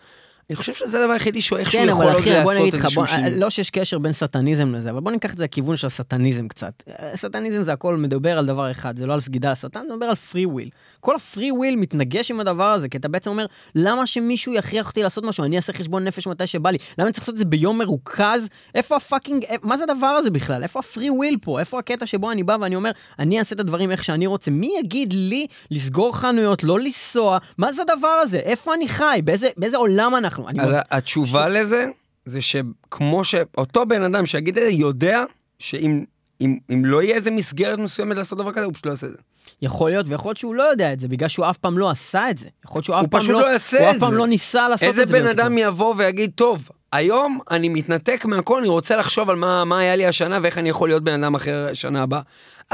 [0.50, 3.40] אני חושב שזה הדבר היחידי שהוא איכשהו כן, יכול עוד לעשות איזשהו שינוי.
[3.40, 6.84] לא שיש קשר בין סטניזם לזה, אבל בוא ניקח את זה לכיוון של הסטניזם קצת.
[6.90, 10.06] אה, סטניזם זה הכל מדבר על דבר אחד, זה לא על סגידה לשטן, זה מדבר
[10.06, 10.70] על free will.
[11.00, 14.88] כל ה free will מתנגש עם הדבר הזה, כי אתה בעצם אומר, למה שמישהו יכריח
[14.90, 15.44] אותי לעשות משהו?
[15.44, 16.78] אני אעשה חשבון נפש מתי שבא לי.
[16.98, 18.48] למה אני צריך לעשות את זה ביום מרוכז?
[18.76, 20.64] איפה ה fucking, מה זה הדבר הזה בכלל?
[20.64, 21.60] איפה ה free will פה?
[21.60, 24.52] איפה הקטע שבו אני בא ואני אומר, אני אעשה את הדברים איך שאני רוצה?
[24.52, 27.38] מי יגיד לי לסגור חנויות, לא לנסוע?
[27.58, 28.38] מה זה הדבר הזה?
[28.38, 29.22] איפה אני חי?
[29.24, 30.50] באיזה, באיזה עולם אנחנו?
[30.50, 31.86] אז מב- התשובה לזה,
[32.26, 35.24] זה שכמו שאותו בן אדם שיגיד את זה, יודע
[35.60, 36.04] שאם
[36.42, 39.12] אם, אם לא יהיה איזה מסגרת מסוימת לעשות דבר כזה, הוא פשוט לא יעשה את
[39.12, 39.18] זה.
[39.62, 42.30] יכול להיות, ויכול להיות שהוא לא יודע את זה, בגלל שהוא אף פעם לא עשה
[42.30, 42.48] את זה.
[42.66, 44.18] יכול להיות שהוא אף פעם לא, לא יעשה הוא אף פעם זה.
[44.18, 45.14] לא ניסה לעשות איזה את זה.
[45.14, 45.40] בן באמת.
[45.40, 49.96] אדם יבוא ויגיד, טוב, היום אני מתנתק מהכל, אני רוצה לחשוב על מה, מה היה
[49.96, 52.22] לי השנה ואיך אני יכול להיות בן אדם אחר שנה הבאה.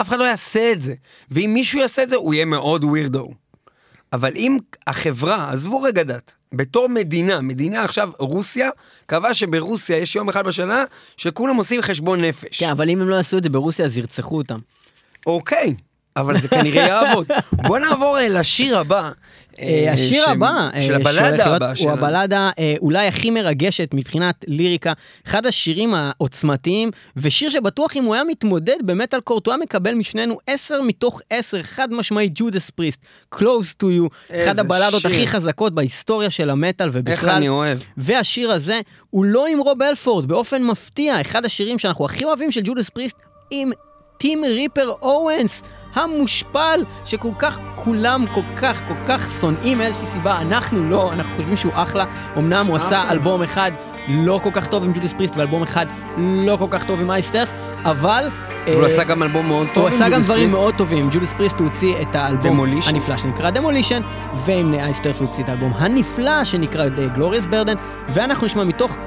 [0.02, 0.94] אף אחד לא יעשה את זה.
[1.32, 3.30] ואם מישהו יעשה את זה, הוא יהיה מאוד ווירדו.
[4.14, 4.58] אבל אם
[4.88, 8.70] החברה, עזבו רגע דת, בתור מדינה, מדינה עכשיו, רוסיה,
[9.06, 10.84] קבעה שברוסיה יש יום אחד בשנה
[11.18, 12.60] שכולם עושים חשבון נפש.
[12.60, 14.60] כן, אבל אם הם לא יעשו את זה ברוסיה, אז ירצחו אותם.
[15.26, 15.76] אוקיי,
[16.18, 17.28] אבל זה כנראה יעבוד.
[17.52, 19.12] בוא נעבור אה, לשיר הבא.
[19.60, 21.92] אה, אה, השיר הבא, של הבלדה הבאה הוא שלנו.
[21.92, 24.94] הבלדה אה, אולי הכי מרגשת מבחינת ליריקה,
[25.28, 30.38] אחד השירים העוצמתיים, ושיר שבטוח אם הוא היה מתמודד במטאל קורט, הוא היה מקבל משנינו
[30.48, 33.00] 10 מתוך 10, חד משמעית ג'ודס פריסט,
[33.36, 35.12] Close to you, אחד הבלדות שיר.
[35.12, 37.30] הכי חזקות בהיסטוריה של המטאל איך ובכלל.
[37.30, 37.78] אני אוהב.
[37.98, 42.62] והשיר הזה הוא לא עם רוב אלפורד, באופן מפתיע, אחד השירים שאנחנו הכי אוהבים של
[42.64, 43.18] ג'ודס פריסט,
[43.52, 43.72] עם
[44.18, 45.64] טים ריפר אורנס,
[45.96, 51.58] המושפל, שכל כך, כולם כל כך, כל כך שונאים מאיזושהי סיבה, אנחנו לא, אנחנו חושבים
[51.58, 52.06] שהוא אחלה,
[52.38, 53.72] אמנם הוא עשה אלבום אחד
[54.08, 55.86] לא כל כך טוב עם ג'ודס פריסט, ואלבום אחד
[56.18, 57.52] לא כל כך טוב עם אייסטרף,
[57.86, 58.30] אבל...
[58.66, 59.84] הוא אה, עשה גם אלבום מאוד טוב.
[59.84, 60.56] הוא עם עשה גם דברים פריסט.
[60.56, 62.60] מאוד טובים, ג'ודס פריסט הוא הוציא את האלבום.
[62.88, 64.02] הנפלא שנקרא דמולישן,
[64.46, 67.76] ועם אייסטרף הוא הוציא את האלבום הנפלא שנקרא גלוריאס ברדן,
[68.10, 68.98] ואנחנו נשמע מתוך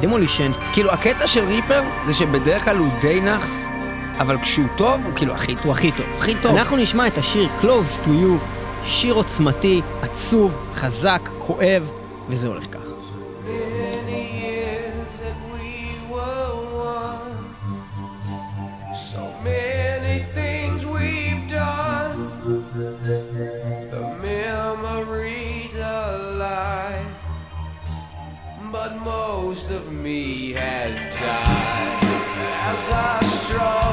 [0.00, 3.68] דמולישן, כאילו, הקטע של ריפר זה שבדרך כלל הוא די נאחס,
[4.20, 5.64] אבל כשהוא טוב, הוא כאילו הכי טוב.
[5.64, 6.06] הוא הכי טוב.
[6.18, 6.56] הכי טוב.
[6.56, 8.44] אנחנו נשמע את השיר Close to You,
[8.84, 11.90] שיר עוצמתי, עצוב, חזק, כואב,
[12.28, 12.78] וזה הולך ככה.
[29.04, 32.04] Most of me has died.
[32.70, 33.87] As I struggle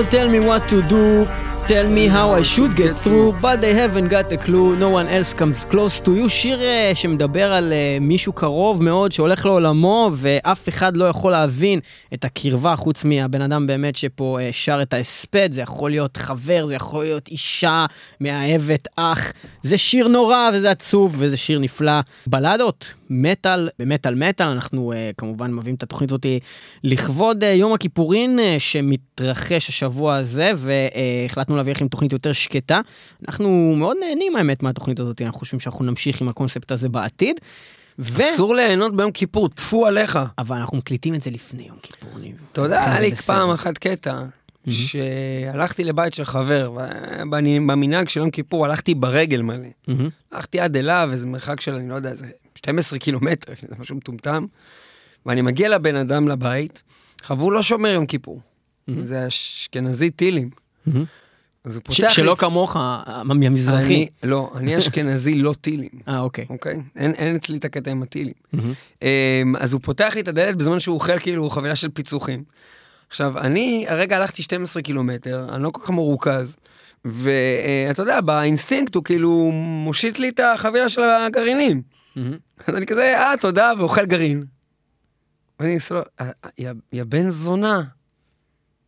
[0.00, 1.26] People tell me what to do,
[1.68, 5.08] tell me how I should get through, but they haven't got a clue, no one
[5.08, 6.28] else comes close to you.
[6.28, 11.80] שיר uh, שמדבר על uh, מישהו קרוב מאוד שהולך לעולמו, ואף אחד לא יכול להבין
[12.14, 15.52] את הקרבה חוץ מהבן אדם באמת שפה uh, שר את ההספד.
[15.52, 17.86] זה יכול להיות חבר, זה יכול להיות אישה,
[18.20, 19.32] מאהבת, אח.
[19.62, 22.00] זה שיר נורא וזה עצוב וזה שיר נפלא.
[22.26, 26.26] בלדות, מטאל, במטאל מטאל, אנחנו uh, כמובן מביאים את התוכנית הזאת
[26.84, 32.80] לכבוד uh, יום הכיפורין uh, שמתרחש השבוע הזה, והחלטנו להביא לכם תוכנית יותר שקטה.
[33.28, 37.40] אנחנו מאוד נהנים האמת מהתוכנית הזאת, אנחנו חושבים שאנחנו נמשיך עם הקונספט הזה בעתיד.
[37.98, 38.22] ו...
[38.22, 40.18] אסור ליהנות ביום כיפור, טפו עליך.
[40.38, 42.10] אבל אנחנו מקליטים את זה לפני יום כיפור.
[42.52, 43.14] אתה יודע, לכן היה לי.
[43.14, 44.22] פעם אחת קטע,
[44.68, 46.72] שהלכתי לבית של חבר,
[47.32, 49.56] ואני במנהג של יום כיפור הלכתי ברגל מלא.
[49.88, 50.08] מהמם.
[50.32, 52.26] הלכתי עד אליו, איזה מרחק של, אני לא יודע, איזה
[52.64, 54.46] 12 קילומטר, זה משהו מטומטם.
[55.26, 56.82] ואני מגיע לבן אדם לבית,
[57.22, 58.40] חבר לא שומר יום כיפור.
[59.04, 60.50] זה אשכנזי טילים.
[60.86, 61.04] מהמם.
[61.64, 62.14] אז הוא ש- פותח לי...
[62.14, 63.84] שלא כמוך, המזרחי.
[63.94, 65.88] אני, לא, אני אשכנזי לא טילים.
[66.08, 66.46] אה, אוקיי.
[66.50, 66.80] אוקיי?
[66.96, 68.34] אין, אין אצלי את הקטע עם הטילים.
[68.52, 68.72] מהמם.
[69.02, 69.08] אמ,
[69.58, 72.44] אז הוא פותח לי את הדלת בזמן שהוא אוכל כאילו חבילה של פיצוחים.
[73.10, 76.56] עכשיו, אני הרגע הלכתי 12 קילומטר, אני לא כל כך מרוכז,
[77.04, 81.82] ואתה יודע, באינסטינקט הוא כאילו מושיט לי את החבילה של הגרעינים.
[82.16, 82.36] מהמם.
[82.66, 84.44] אז אני כזה, אה, תודה, ואוכל גרעין.
[85.60, 86.30] ואני עושה לו, "אה,
[86.92, 87.82] יא- בן זונה.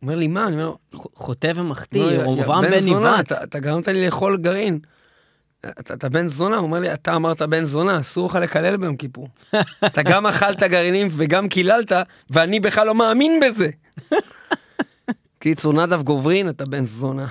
[0.01, 0.47] אומר לי, מה?
[0.47, 0.77] אני אומר לו,
[1.15, 3.31] חוטא ומחטיא, יא- יא אברהם בן זונה, ניבת.
[3.31, 4.79] אתה- גרמת לי לאכול גרעין.
[5.79, 9.27] אתה בן זונה, הוא אומר לי, אתה אמרת בן זונה, אסור לך לקלל ביום כיפור.
[9.85, 11.91] אתה גם אכלת גרעינים וגם קיללת,
[12.29, 13.69] ואני בכלל לא מאמין בזה.
[15.39, 17.27] קיצור, נדב גוברין, אתה בן זונה.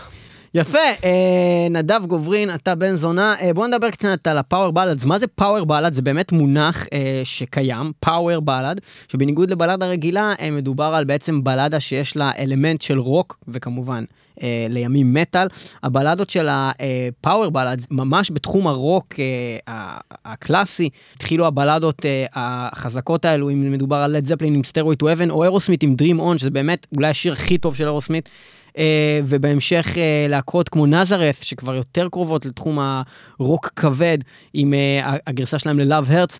[0.54, 3.34] יפה, אה, נדב גוברין, אתה בן זונה.
[3.40, 5.04] אה, בואו נדבר קצת על ה power ballads.
[5.04, 5.92] מה זה power ballad?
[5.92, 11.80] זה באמת מונח אה, שקיים, power ballad, שבניגוד לבלדה רגילה, אה, מדובר על בעצם בלדה
[11.80, 14.04] שיש לה אלמנט של רוק, וכמובן,
[14.42, 15.46] אה, לימים מטאל.
[15.82, 23.50] הבלדות של ה power ballad, ממש בתחום הרוק אה, הקלאסי, התחילו הבלדות אה, החזקות האלו,
[23.50, 26.50] אם מדובר על לד זפלין עם Stairway to Heaven, או אירוסמית' עם Dream On, שזה
[26.50, 28.28] באמת אולי השיר הכי טוב של אירוסמית'.
[28.78, 32.78] אה, ובהמשך אה, להקות כמו נזרת', שכבר יותר קרובות לתחום
[33.38, 34.18] הרוק כבד,
[34.54, 36.38] עם אה, הגרסה שלהם ל-Love Hertz.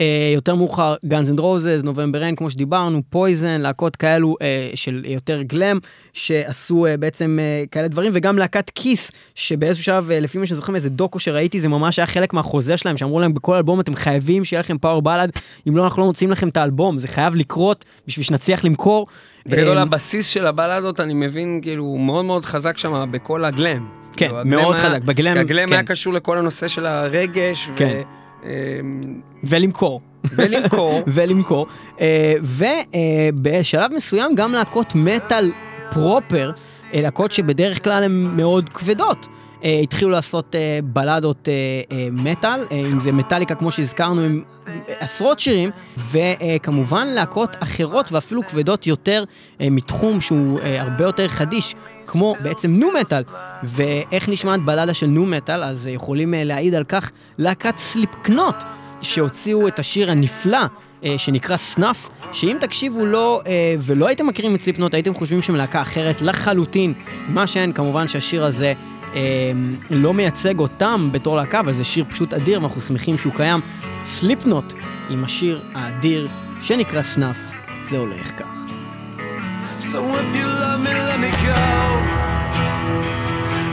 [0.00, 5.02] אה, יותר מאוחר, Guns and Roses, נובמבר אין, כמו שדיברנו, פויזן, להקות כאלו אה, של
[5.06, 5.78] יותר גלם,
[6.12, 10.76] שעשו אה, בעצם אה, כאלה דברים, וגם להקת כיס, שבאיזשהו שלב, אה, לפי מה שזוכרים,
[10.76, 14.44] איזה דוקו שראיתי, זה ממש היה חלק מהחוזה שלהם, שאמרו להם בכל אלבום אתם חייבים
[14.44, 15.30] שיהיה לכם פאוור בלאד,
[15.68, 19.06] אם לא, אנחנו לא מוצאים לכם את האלבום, זה חייב לקרות בשביל שנצליח למכור.
[19.46, 23.86] בגדול אה, הבסיס של הבלדות, אני מבין, כאילו, מאוד מאוד חזק שם בכל הגלם.
[24.16, 25.72] כן, כאילו, מאוד חזק, בגלם, כי הגלם כן.
[25.72, 27.86] היה קשור לכל הנושא של הרגש, ו- כן.
[27.86, 28.21] אמ,
[29.44, 30.00] ולמכור.
[30.24, 31.00] ולמכור.
[31.14, 31.66] ולמכור.
[32.00, 35.50] אה, ובשלב מסוים גם להקות מטאל
[35.90, 36.52] פרופר,
[36.94, 39.26] אה, להקות שבדרך כלל הן מאוד כבדות.
[39.64, 41.48] אה, התחילו לעשות אה, בלדות
[42.12, 44.42] מטאל, אה, אם זה מטאליקה כמו שהזכרנו, עם
[45.00, 45.70] עשרות שירים,
[46.12, 49.24] וכמובן להקות אחרות ואפילו כבדות יותר
[49.60, 51.74] אה, מתחום שהוא אה, הרבה יותר חדיש,
[52.06, 53.22] כמו בעצם נו מטאל.
[53.62, 58.56] ואיך נשמעת בלדה של נו מטאל, אז יכולים אה, להעיד על כך להקת סליפקנוט,
[59.00, 60.58] שהוציאו את השיר הנפלא
[61.04, 65.56] אה, שנקרא סנאף, שאם תקשיבו לו אה, ולא הייתם מכירים את סליפנוט, הייתם חושבים שהם
[65.56, 66.94] להקה אחרת לחלוטין.
[67.28, 68.72] מה שאין, כמובן שהשיר הזה
[69.14, 69.20] אה,
[69.90, 73.60] לא מייצג אותם בתור להקה, אבל זה שיר פשוט אדיר, ואנחנו שמחים שהוא קיים.
[74.04, 74.74] סליפנוט
[75.10, 76.28] עם השיר האדיר
[76.60, 77.38] שנקרא סנאף,
[77.90, 78.51] זה הולך כך.
[79.90, 81.64] So if you love me, let me go.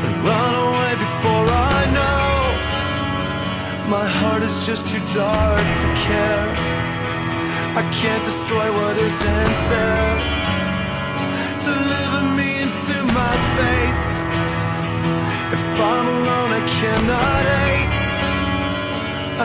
[0.05, 1.45] And run away before
[1.75, 2.27] I know.
[3.95, 6.49] My heart is just too dark to care.
[7.81, 10.13] I can't destroy what isn't there.
[11.69, 14.09] Deliver me into my fate.
[15.55, 18.03] If I'm alone, I cannot hate.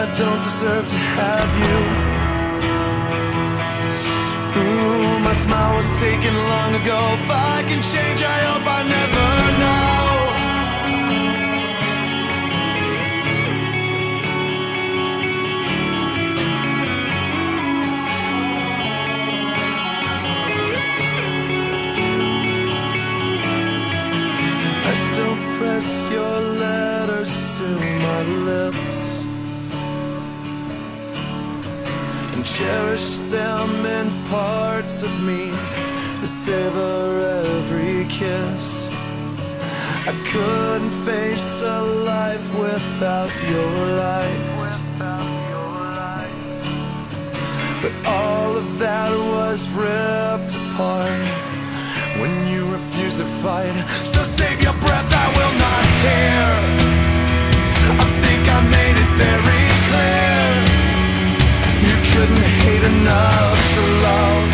[0.03, 1.79] I don't deserve to have you.
[4.61, 6.99] Ooh, smile was taken long ago.
[7.18, 9.28] If I can change, I hope I never
[9.62, 9.85] know.
[24.91, 27.66] I still press your letters to
[28.07, 29.24] my lips.
[32.45, 35.51] Cherish them in parts of me
[36.21, 38.89] that savor every kiss.
[40.07, 44.45] I couldn't face a life without your light.
[47.81, 51.25] But all of that was ripped apart
[52.21, 53.75] when you refused to fight.
[54.13, 56.84] So save your breath, I will not hear.
[62.33, 64.49] Hate enough to love.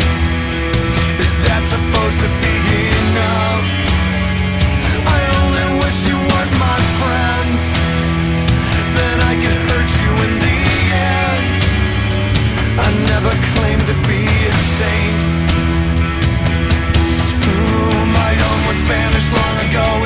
[1.23, 2.55] Is that supposed to be
[3.05, 3.65] enough?
[5.07, 7.55] I only wish you weren't my friend.
[8.97, 10.57] Then I could hurt you in the
[11.15, 11.63] end.
[12.75, 15.29] I never claimed to be a saint.
[17.47, 20.00] Ooh, my own was vanished long ago.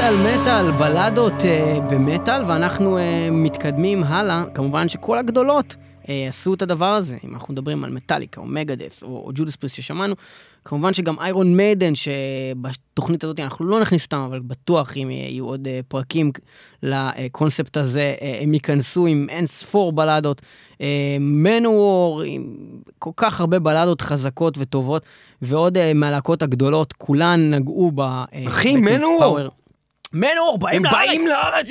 [0.00, 4.44] מטאל מטאל, בלדות אה, במטאל, ואנחנו אה, מתקדמים הלאה.
[4.54, 5.76] כמובן שכל הגדולות
[6.08, 7.16] אה, עשו את הדבר הזה.
[7.24, 10.14] אם אנחנו מדברים על מטאליקה או מגדס או, או ג'ודס פריס ששמענו,
[10.64, 15.68] כמובן שגם איירון מיידן, שבתוכנית הזאת אנחנו לא נכניס אותם, אבל בטוח אם יהיו עוד
[15.68, 16.32] אה, פרקים
[16.82, 20.42] לקונספט הזה, אה, הם ייכנסו עם אין ספור בלדות.
[21.20, 22.44] מנוור, עם
[22.98, 25.02] כל כך הרבה בלדות חזקות וטובות,
[25.42, 28.00] ועוד אה, מהלהקות הגדולות, כולן נגעו ב...
[28.00, 29.48] אה, אחי, מנוור!
[30.10, 30.24] פאוור.
[30.24, 30.94] מנוור, הם באים לארץ!
[31.08, 31.66] באים לארץ!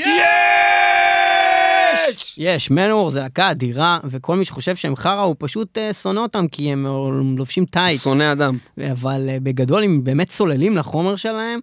[2.09, 2.35] יש!
[2.37, 6.47] יש, מנוור זה להקה אדירה, וכל מי שחושב שהם חרא, הוא פשוט אה, שונא אותם,
[6.47, 6.91] כי הם אה,
[7.37, 8.03] לובשים טייץ.
[8.03, 8.57] שונא אדם.
[8.91, 11.59] אבל אה, בגדול, הם באמת צוללים לחומר שלהם,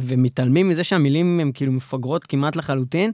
[0.00, 3.12] ומתעלמים מזה שהמילים הן כאילו מפגרות כמעט לחלוטין,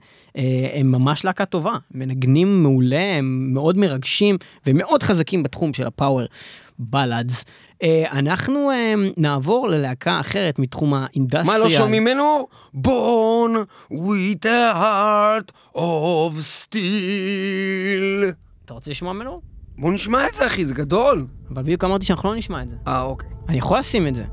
[0.75, 6.25] הם ממש להקה טובה, מנגנים מעולה, הם מאוד מרגשים, ומאוד חזקים בתחום של הפאוור
[6.79, 7.45] בלאדס.
[7.83, 11.47] אה, אנחנו אה, נעבור ללהקה אחרת מתחום האינדסטריאל.
[11.47, 12.47] מה, לא שומעים ממנו?
[12.75, 18.35] Born with a heart of steel.
[18.65, 19.41] אתה רוצה לשמוע ממנו?
[19.79, 21.27] בוא נשמע את זה, אחי, זה גדול.
[21.51, 22.77] אבל בדיוק אמרתי שאנחנו לא נשמע את זה.
[22.87, 23.29] אה, אוקיי.
[23.49, 24.25] אני יכול לשים את זה.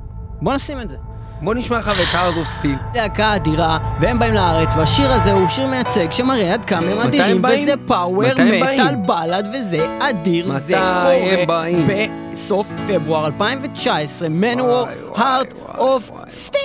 [0.41, 0.95] בוא נשים את זה.
[1.41, 2.95] בוא נשמע לך את heart of steel.
[2.95, 7.41] להקה אדירה, והם באים לארץ, והשיר הזה הוא שיר מייצג שמראה עד כמה הם אדירים?
[7.45, 8.95] וזה פאוור, מטאל?
[8.95, 11.87] בלאד, וזה אדיר, מתי זה הם קורה באים?
[12.31, 16.11] בסוף פברואר 2019, מנוור, וואי, וואי, הארט וואי, אוף.
[16.29, 16.59] סטיל!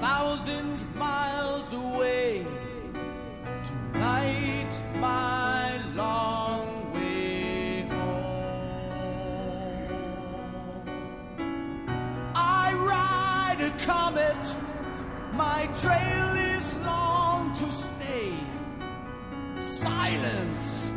[0.00, 2.44] thousand miles away
[3.62, 5.39] to light my
[14.10, 14.56] comet,
[15.32, 18.34] my trail is long to stay.
[19.58, 20.92] Silence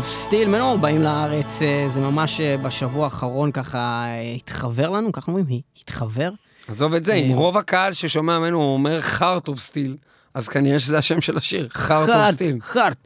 [0.00, 5.12] of Steel, מנור באים לארץ, אה, זה ממש אה, בשבוע האחרון ככה אה, התחבר לנו,
[5.12, 6.30] ככה אומרים, התחבר?
[6.68, 9.96] עזוב את זה, אם רוב הקהל ששומע ממנו אומר heart of steel,
[10.34, 12.60] אז כנראה שזה השם של השיר, heart of steel.
[12.60, 12.96] חארט.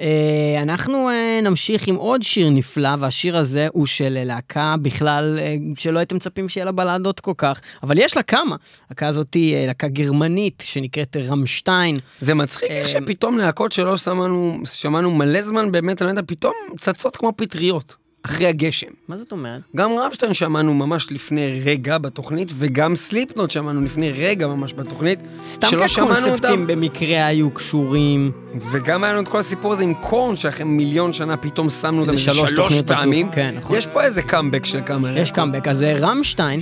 [0.00, 5.56] אה, אנחנו אה, נמשיך עם עוד שיר נפלא, והשיר הזה הוא של להקה בכלל אה,
[5.76, 8.56] שלא הייתם מצפים שיהיה לה בלדות כל כך, אבל יש לה כמה.
[8.90, 11.98] להקה הזאת היא אה, להקה גרמנית שנקראת רמשטיין.
[12.20, 16.54] זה מצחיק איך אה, שפתאום להקות שלא שמענו, שמענו מלא זמן באמת על נטע, פתאום
[16.78, 17.96] צצות כמו פטריות,
[18.26, 18.86] אחרי הגשם.
[19.08, 19.60] מה זאת אומרת?
[19.76, 25.68] גם רמשטיין שמענו ממש לפני רגע בתוכנית, וגם סליפנוט שמענו לפני רגע ממש בתוכנית, סתם
[25.88, 26.66] כקונספטים.
[26.66, 28.32] במקרה היו קשורים.
[28.72, 32.16] וגם היה לנו את כל הסיפור הזה עם קורן, שאחרי מיליון שנה פתאום שמנו אותם
[32.16, 33.30] שלוש תוכניות פעמים.
[33.30, 33.76] כן, נכון.
[33.76, 35.18] יש פה איזה קאמבק של כמה...
[35.18, 36.60] יש קאמבק, אז אה, רמשטיין,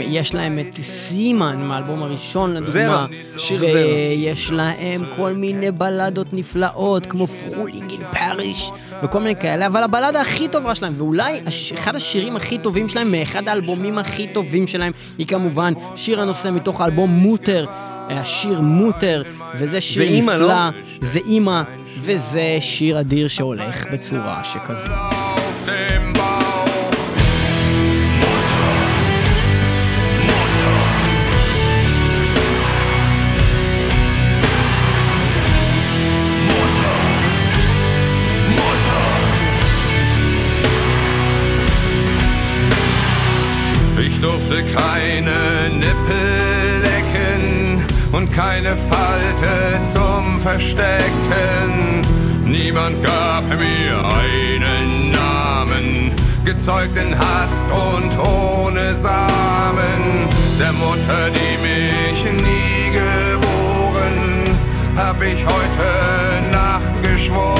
[0.00, 3.06] יש להם את סימן מהאלבום הראשון לדוגמה, זרע,
[3.38, 3.70] שיר זרע.
[3.70, 8.70] ויש להם כל מיני בלדות נפלאות, כמו Frühling in Paris,
[9.02, 11.40] וכל מיני כאלה, אבל הבלדה הכי טובה שלהם, ואולי
[11.74, 16.80] אחד השירים הכי טובים שלהם, מאחד האלבומים הכי טובים שלהם, היא כמובן שיר הנושא מתוך
[16.80, 17.66] האלבום Mutter.
[18.08, 19.22] השיר Mutter,
[19.58, 20.54] וזה שיר זה אימא, נפלא, לא?
[21.00, 21.62] זה אימא,
[22.00, 24.92] וזה שיר אדיר שהולך בצורה שכזו.
[48.54, 52.02] Keine Falte zum Verstecken.
[52.44, 56.12] Niemand gab mir einen Namen,
[56.44, 60.28] gezeugt in Hast und ohne Samen.
[60.60, 64.44] Der Mutter, die mich nie geboren,
[64.96, 67.58] hab ich heute Nacht geschworen.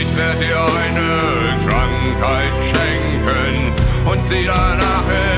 [0.00, 3.72] Ich werde dir eine Krankheit schenken
[4.08, 5.37] und sie danach im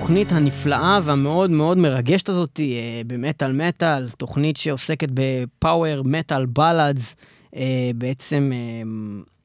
[0.00, 7.16] התוכנית הנפלאה והמאוד מאוד מרגשת הזאת אה, במטאל מטאל, תוכנית שעוסקת בפאוור מטאל בלאדס,
[7.56, 8.90] אה, בעצם אה,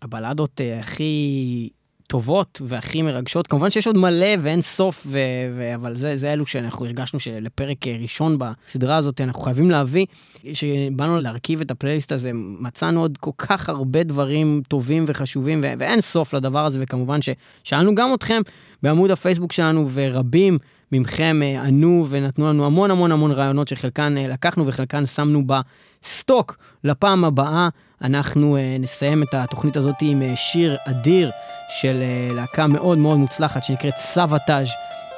[0.02, 1.70] הבלדות הכי
[2.08, 3.48] טובות והכי מרגשות.
[3.48, 5.20] כמובן שיש עוד מלא ואין סוף, ו-
[5.56, 10.06] ו- אבל זה, זה אלו שאנחנו הרגשנו שלפרק אה, ראשון בסדרה הזאת אנחנו חייבים להביא.
[10.44, 16.02] כשבאנו להרכיב את הפלייליסט הזה, מצאנו עוד כל כך הרבה דברים טובים וחשובים, ו- ואין
[16.02, 18.42] סוף לדבר הזה, וכמובן ששאלנו גם אתכם
[18.84, 20.58] בעמוד הפייסבוק שלנו, ורבים
[20.92, 26.58] מכם אה, ענו ונתנו לנו המון המון המון רעיונות שחלקן אה, לקחנו וחלקן שמנו בסטוק
[26.84, 27.70] לפעם הבאה.
[28.02, 31.32] אנחנו נסיים את התוכנית הזאת עם שיר אדיר
[31.70, 34.68] של אה, להקה מאוד מאוד מוצלחת שנקראת סבתאז'.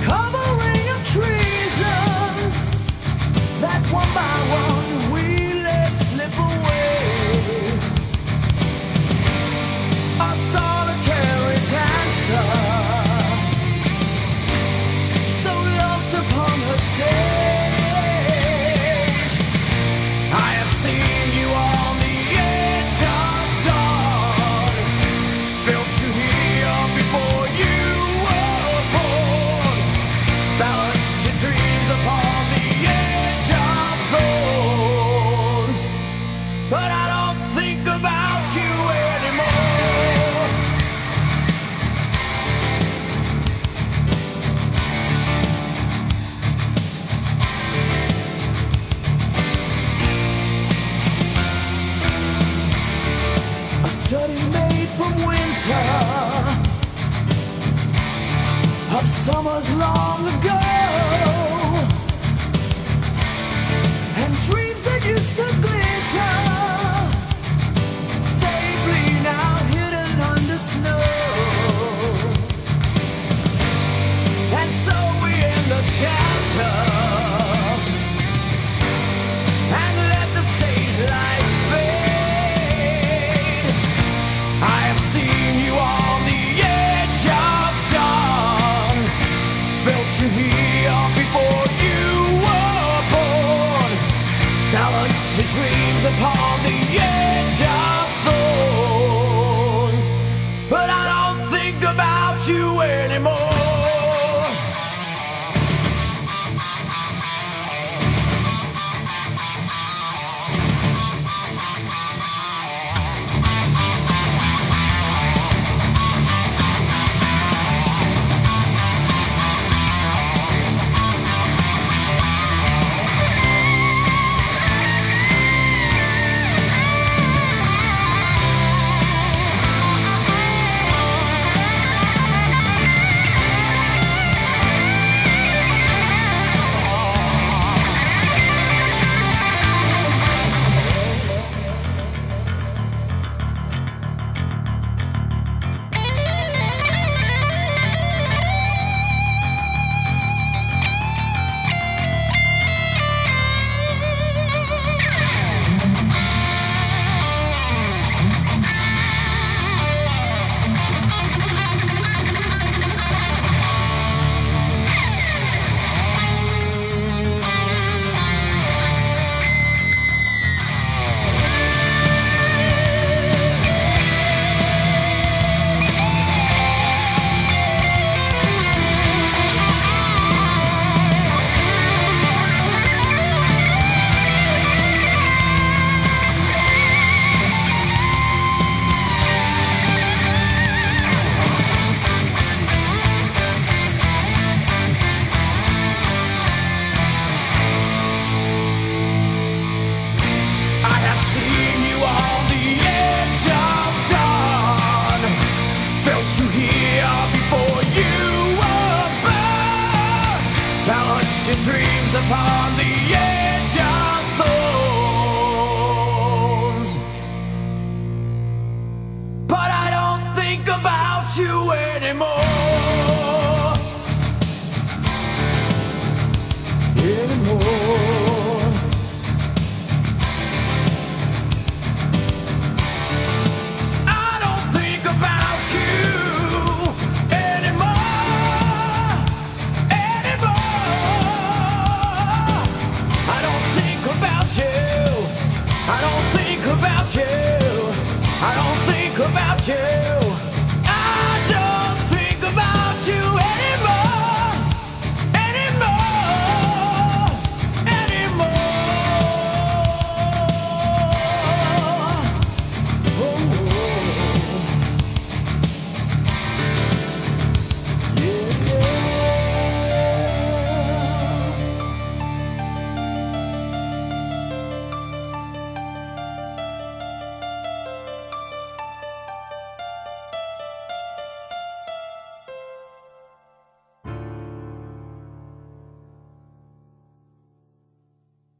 [59.22, 60.71] summers long ago,